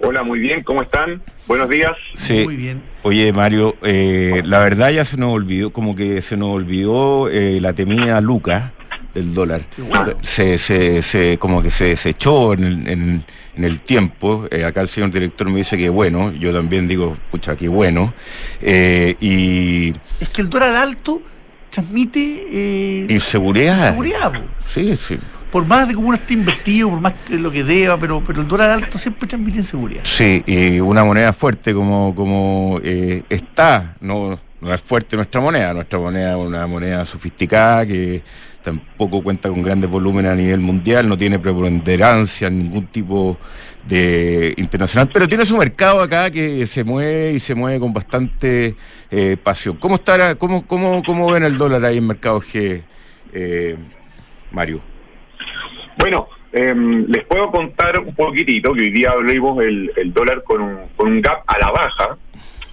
[0.00, 1.22] Hola, muy bien, ¿cómo están?
[1.46, 1.92] Buenos días.
[2.14, 2.44] Sí.
[2.44, 2.82] Muy bien.
[3.02, 7.60] Oye, Mario, eh, la verdad ya se nos olvidó, como que se nos olvidó eh,
[7.60, 8.72] la temida Luca
[9.16, 9.62] el dólar.
[10.20, 13.24] Se, se, se, como que se, se echó en el, en,
[13.64, 14.46] el tiempo.
[14.50, 18.12] Eh, acá el señor director me dice que bueno, yo también digo, pucha, que bueno.
[18.60, 19.94] Eh, y...
[20.20, 21.22] Es que el dólar alto
[21.70, 22.20] transmite...
[22.20, 23.76] Eh, inseguridad.
[23.76, 24.32] Inseguridad.
[24.66, 25.18] Sí, sí.
[25.50, 28.42] Por más de cómo uno esté invertido, por más que lo que deba, pero, pero
[28.42, 30.02] el dólar alto siempre transmite inseguridad.
[30.04, 35.98] Sí, y una moneda fuerte como, como está, no, no es fuerte nuestra moneda, nuestra
[35.98, 38.22] moneda es una moneda sofisticada que
[38.62, 43.38] tampoco cuenta con grandes volúmenes a nivel mundial, no tiene preponderancia en ningún tipo
[43.86, 48.74] de internacional, pero tiene su mercado acá que se mueve y se mueve con bastante
[49.08, 49.76] eh, pasión.
[49.76, 52.82] ¿Cómo estará, cómo, cómo, ven el dólar ahí en mercado G,
[53.32, 53.76] eh,
[54.50, 54.80] Mario?
[55.98, 60.88] Bueno, em, les puedo contar un poquitito que hoy día abrimos el, dólar con un,
[60.96, 62.16] con un gap a la baja.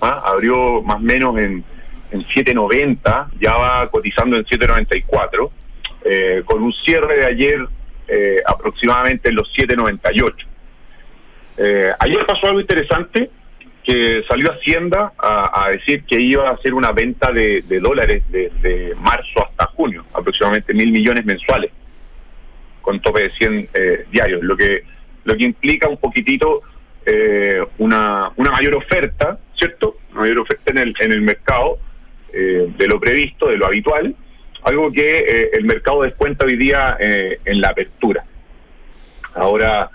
[0.02, 0.24] ¿ah?
[0.26, 1.64] Abrió más o menos en,
[2.12, 5.50] en 7.90, ya va cotizando en 7.94,
[6.06, 7.60] eh, con un cierre de ayer
[8.08, 10.34] eh, aproximadamente en los 7.98.
[11.58, 13.30] Eh, ayer pasó algo interesante
[13.84, 18.24] que salió Hacienda a, a, decir que iba a hacer una venta de, de dólares
[18.30, 21.72] desde marzo hasta junio, aproximadamente mil millones mensuales,
[22.84, 24.84] con tope de 100 eh, diarios, lo que
[25.24, 26.62] lo que implica un poquitito
[27.06, 29.98] eh, una, una mayor oferta, ¿cierto?
[30.12, 31.80] Una mayor oferta en el, en el mercado
[32.32, 34.16] eh, de lo previsto, de lo habitual,
[34.64, 38.24] algo que eh, el mercado descuenta hoy día eh, en la apertura.
[39.34, 39.90] Ahora,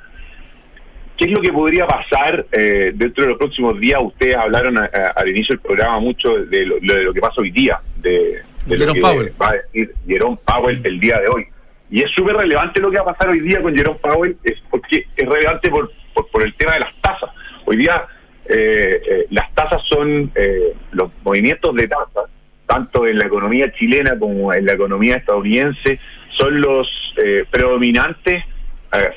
[1.18, 3.98] ¿Qué es lo que podría pasar eh, dentro de los próximos días?
[4.00, 7.40] Ustedes hablaron a, a, al inicio del programa mucho de lo, de lo, que pasa
[7.40, 9.32] hoy día, de, de lo que Powell.
[9.42, 11.46] va a decir Jerome Powell el día de hoy.
[11.90, 14.60] Y es súper relevante lo que va a pasar hoy día con Jerome Powell, es
[14.70, 15.90] porque es relevante por,
[16.30, 17.30] por, el tema de las tasas.
[17.64, 18.06] Hoy día
[18.46, 22.30] eh, eh, las tasas son eh, los movimientos de tasas,
[22.66, 25.98] tanto en la economía chilena como en la economía estadounidense,
[26.36, 26.86] son los
[27.22, 28.44] eh, predominantes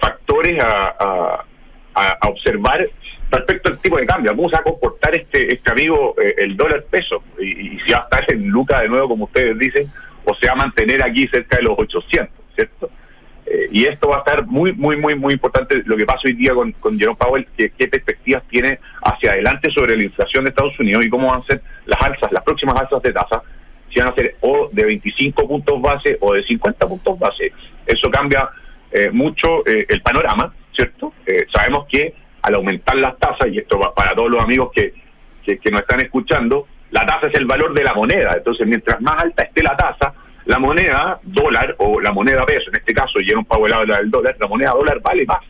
[0.02, 1.46] factores a, a
[1.94, 2.86] a, observar
[3.30, 6.84] respecto al tipo de cambio, cómo se va a comportar este este amigo el dólar
[6.90, 9.90] peso y, y, si va a estar en Luca de nuevo como ustedes dicen
[10.26, 12.90] o se va a mantener aquí cerca de los 800, ¿cierto?
[13.46, 16.34] Eh, y esto va a estar muy, muy, muy, muy importante lo que pasa hoy
[16.34, 20.80] día con, Jerome Powell, que, qué perspectivas tiene hacia adelante sobre la inflación de Estados
[20.80, 23.42] Unidos y cómo van a ser las alzas, las próximas alzas de tasa,
[23.92, 27.52] si van a ser o de 25 puntos base o de 50 puntos base.
[27.86, 28.50] Eso cambia
[28.92, 31.14] eh, mucho eh, el panorama ¿cierto?
[31.26, 34.94] Eh, sabemos que al aumentar las tasas, y esto va para todos los amigos que,
[35.44, 38.34] que, que, nos están escuchando, la tasa es el valor de la moneda.
[38.36, 40.14] Entonces, mientras más alta esté la tasa,
[40.46, 44.36] la moneda dólar o la moneda peso, en este caso, y un pago del dólar,
[44.40, 45.42] la moneda dólar vale más.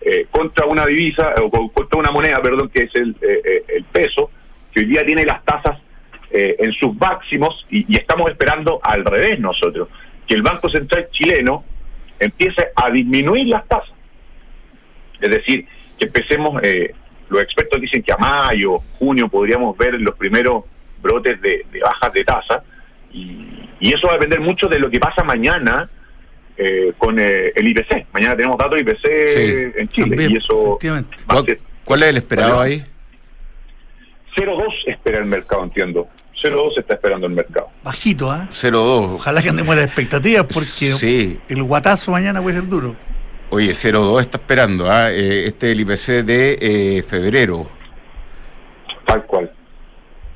[0.00, 4.30] Eh, contra una divisa, o contra una moneda, perdón, que es el, eh, el peso,
[4.72, 5.78] que hoy día tiene las tasas
[6.28, 9.88] en sus máximos, y, y estamos esperando al revés nosotros,
[10.26, 11.64] que el Banco Central chileno
[12.18, 13.96] empiece a disminuir las tasas
[15.20, 15.66] es decir,
[15.98, 16.94] que empecemos, eh,
[17.28, 20.64] los expertos dicen que a mayo, junio podríamos ver los primeros
[21.00, 22.62] brotes de, de bajas de tasa
[23.12, 25.88] y, y, eso va a depender mucho de lo que pasa mañana
[26.56, 28.06] eh, con eh, el IPC.
[28.12, 30.78] Mañana tenemos datos IPC sí, en Chile también, y eso...
[31.26, 32.84] ¿Cuál, ¿Cuál, es el esperado ahí?
[34.36, 36.08] 0,2 espera el mercado, entiendo.
[36.42, 37.70] 0,2 está esperando el mercado.
[37.82, 38.44] Bajito, ¿ah?
[38.44, 38.52] ¿eh?
[38.52, 39.14] 0,2.
[39.14, 41.40] Ojalá que andemos las expectativas porque sí.
[41.48, 42.94] el guatazo mañana puede ser duro.
[43.50, 45.10] Oye, 02 está esperando, ¿ah?
[45.10, 47.68] eh, este es el IPC de eh, febrero.
[49.06, 49.50] Tal cual.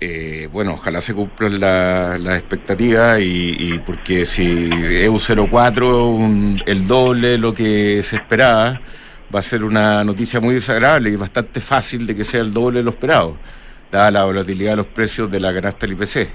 [0.02, 6.58] Eh, bueno, ojalá se cumplan las la expectativas y, y, porque si EU 04, un,
[6.64, 8.80] el doble de lo que se esperaba,
[9.34, 12.78] va a ser una noticia muy desagradable y bastante fácil de que sea el doble
[12.78, 13.36] de lo esperado,
[13.90, 16.30] dada la volatilidad de los precios de la canasta del IPC.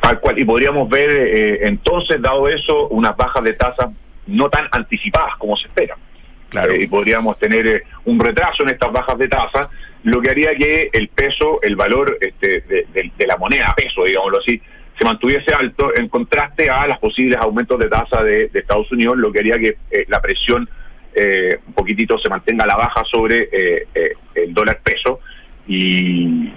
[0.00, 3.88] Tal cual, y podríamos ver eh, entonces, dado eso, unas bajas de tasas
[4.26, 5.96] no tan anticipadas como se espera.
[6.48, 6.72] Claro.
[6.72, 9.68] Eh, y podríamos tener eh, un retraso en estas bajas de tasa,
[10.02, 14.04] lo que haría que el peso, el valor este, de, de, de, la moneda peso,
[14.04, 14.60] digámoslo así,
[14.98, 19.16] se mantuviese alto en contraste a los posibles aumentos de tasa de, de, Estados Unidos,
[19.16, 20.68] lo que haría que eh, la presión
[21.14, 23.86] eh, un poquitito se mantenga a la baja sobre eh,
[24.34, 25.20] el dólar peso
[25.66, 26.52] y,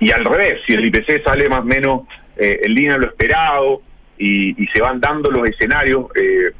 [0.00, 2.02] y, al revés, si el IPC sale más o menos
[2.36, 3.82] en línea de lo esperado
[4.16, 6.54] y, y, se van dando los escenarios de,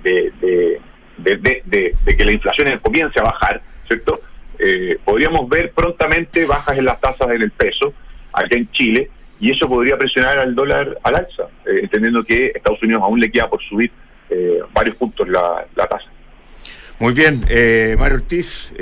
[0.00, 0.80] de,
[1.18, 4.20] de, de, que la inflación comience a bajar, ¿cierto?
[4.64, 7.92] Eh, podríamos ver prontamente bajas en las tasas en el peso,
[8.32, 9.10] acá en Chile,
[9.40, 13.28] y eso podría presionar al dólar al alza, eh, entendiendo que Estados Unidos aún le
[13.28, 13.90] queda por subir
[14.30, 16.04] eh, varios puntos la, la tasa.
[17.00, 17.40] Muy bien,
[17.98, 18.72] Mario Ortiz,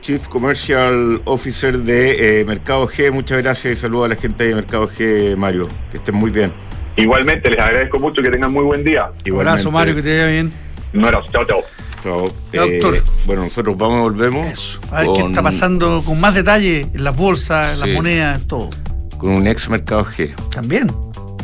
[0.00, 4.88] Chief Commercial Officer de Mercado G, muchas gracias y saludos a la gente de Mercado
[4.88, 6.52] G, Mario, que estén muy bien.
[6.96, 9.12] Igualmente, les agradezco mucho que tengan muy buen día.
[9.24, 10.50] Un abrazo, Mario, que te vaya bien.
[10.94, 11.62] Un abrazo, chao, chao.
[12.10, 12.96] Doctor.
[12.96, 14.46] Eh, bueno, nosotros vamos y volvemos.
[14.46, 14.80] Eso.
[14.90, 15.16] A ver con...
[15.16, 17.86] qué está pasando con más detalle en las bolsas, en sí.
[17.86, 18.70] las monedas, todo.
[19.18, 20.34] Con un ex Mercado G.
[20.50, 20.90] También.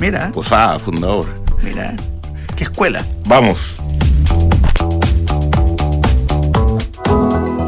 [0.00, 0.30] Mira.
[0.32, 1.26] Posada, fundador.
[1.62, 1.94] Mira.
[2.56, 3.04] Qué escuela.
[3.26, 3.76] Vamos.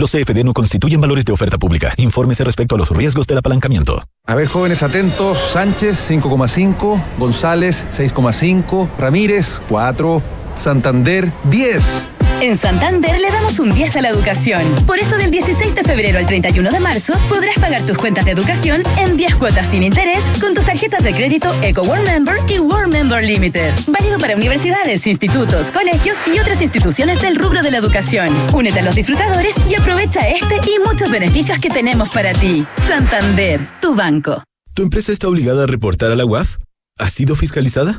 [0.00, 1.92] Los CFD no constituyen valores de oferta pública.
[1.98, 4.02] Infórmese respecto a los riesgos del apalancamiento.
[4.24, 5.36] A ver, jóvenes atentos.
[5.36, 7.02] Sánchez, 5,5.
[7.18, 8.88] González, 6,5.
[8.98, 10.22] Ramírez, 4.
[10.56, 12.09] Santander, 10.
[12.40, 14.62] En Santander le damos un 10 a la educación.
[14.86, 18.30] Por eso del 16 de febrero al 31 de marzo podrás pagar tus cuentas de
[18.30, 22.58] educación en 10 cuotas sin interés con tus tarjetas de crédito Eco World Member y
[22.58, 23.74] World Member Limited.
[23.88, 28.34] Válido para universidades, institutos, colegios y otras instituciones del rubro de la educación.
[28.54, 32.64] Únete a los disfrutadores y aprovecha este y muchos beneficios que tenemos para ti.
[32.88, 34.42] Santander, tu banco.
[34.72, 36.56] ¿Tu empresa está obligada a reportar a la UAF?
[36.98, 37.98] ¿Ha sido fiscalizada?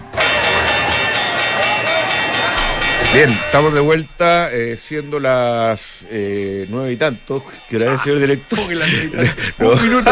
[3.13, 7.43] Bien, estamos de vuelta, eh, siendo las eh, nueve y tanto.
[7.69, 8.57] ¿Qué hora es, señor director?
[9.59, 10.11] un minuto.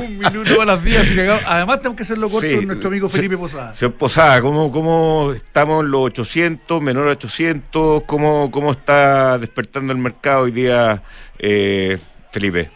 [0.00, 1.12] un minuto a las días.
[1.46, 3.74] Además, tenemos que hacerlo corto con nuestro amigo Felipe Posada.
[3.74, 8.04] Señor Posada, ¿cómo, ¿cómo estamos en los 800, menor a 800?
[8.04, 11.02] ¿Cómo, ¿Cómo está despertando el mercado hoy día,
[11.38, 11.98] eh,
[12.32, 12.70] Felipe?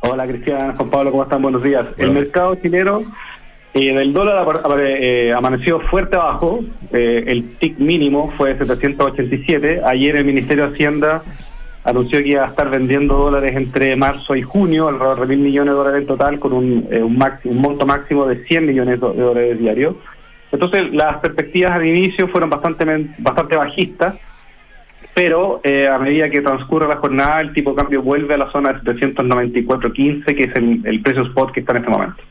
[0.00, 1.42] Hola, Cristian, Juan Pablo, ¿cómo están?
[1.42, 1.86] Buenos días.
[1.98, 3.04] El mercado chileno
[3.76, 4.46] Y el dólar
[4.80, 6.64] eh, amaneció fuerte abajo,
[6.94, 9.82] eh, el TIC mínimo fue de 787.
[9.84, 11.22] Ayer el Ministerio de Hacienda
[11.84, 15.72] anunció que iba a estar vendiendo dólares entre marzo y junio, alrededor de mil millones
[15.72, 19.08] de dólares en total, con un, eh, un, un monto máximo de 100 millones de
[19.08, 19.96] dólares diarios.
[20.52, 22.86] Entonces, las perspectivas al inicio fueron bastante,
[23.18, 24.14] bastante bajistas,
[25.14, 25.60] pero
[25.92, 28.94] a medida que transcurre la jornada, el tipo de cambio vuelve a la zona de
[28.94, 32.22] 794.15, que es el precio spot que está en este momento.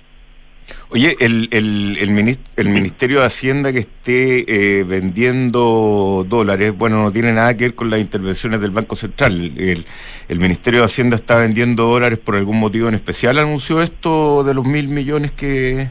[0.90, 7.34] Oye, el, el, el, Ministerio de Hacienda que esté eh, vendiendo dólares, bueno, no tiene
[7.34, 9.54] nada que ver con las intervenciones del Banco Central.
[9.58, 9.86] El,
[10.30, 13.38] el Ministerio de Hacienda está vendiendo dólares por algún motivo en especial.
[13.40, 15.90] ¿Anunció esto de los mil millones que,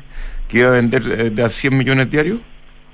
[0.48, 2.38] que iba a vender eh, de a 100 millones diarios?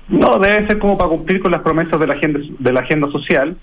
[0.07, 3.09] No, debe ser como para cumplir con las promesas de la agenda, de la agenda
[3.11, 3.55] social.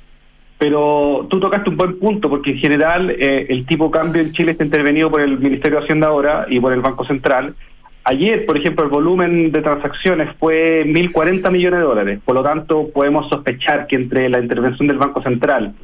[0.58, 4.52] Pero tú tocaste un buen punto, porque en general eh, el tipo cambio en Chile
[4.52, 7.54] está intervenido por el Ministerio de Hacienda ahora y por el Banco Central
[8.10, 12.20] Ayer, por ejemplo, el volumen de transacciones fue 1.040 millones de dólares.
[12.24, 15.74] Por lo tanto, podemos sospechar que entre la intervención del Banco Central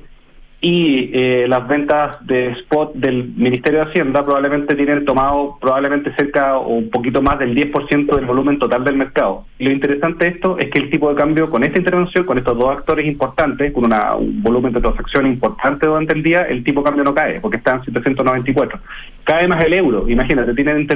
[0.65, 6.57] y eh, las ventas de spot del Ministerio de Hacienda probablemente tienen tomado probablemente cerca
[6.57, 9.45] o un poquito más del 10% del volumen total del mercado.
[9.59, 12.39] Y lo interesante de esto es que el tipo de cambio con esta intervención, con
[12.39, 16.65] estos dos actores importantes, con una, un volumen de transacción importante durante el día, el
[16.65, 18.81] tipo de cambio no cae, porque está en 794.
[19.25, 20.87] Cae más el euro, imagínate, tienen,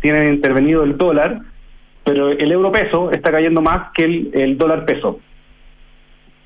[0.00, 1.42] tienen intervenido el dólar,
[2.02, 5.20] pero el euro peso está cayendo más que el, el dólar peso.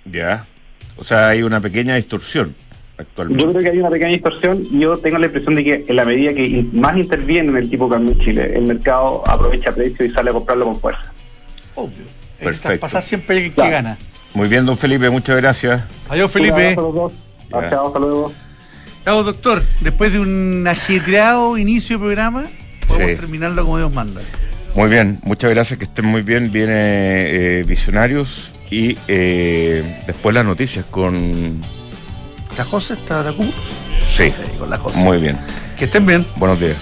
[0.04, 0.44] Ya.
[0.98, 2.54] O sea, hay una pequeña distorsión.
[2.98, 5.96] Yo creo que hay una pequeña distorsión y yo tengo la impresión de que en
[5.96, 9.70] la medida que más interviene en el tipo de cambio en Chile, el mercado aprovecha
[9.72, 11.12] precio y sale a comprarlo con fuerza.
[11.74, 12.04] Obvio.
[12.38, 12.80] Perfecto.
[12.80, 13.98] Pasa siempre el que gana.
[14.32, 15.82] Muy bien, don Felipe, muchas gracias.
[16.08, 16.74] Adiós, Felipe.
[16.74, 18.32] Chao, hasta luego.
[19.04, 19.62] Chao, doctor.
[19.80, 22.44] Después de un ajetreado inicio de programa,
[22.88, 24.22] podemos terminarlo como Dios manda.
[24.74, 26.50] Muy bien, muchas gracias, que estén muy bien.
[26.50, 26.72] Viene
[27.60, 31.32] eh, Visionarios y eh, después las noticias con
[32.56, 33.52] ¿La José está de acuerdo?
[34.10, 34.32] Sí.
[34.58, 35.38] Con la Muy bien.
[35.78, 36.26] Que estén bien.
[36.38, 36.76] Buenos días.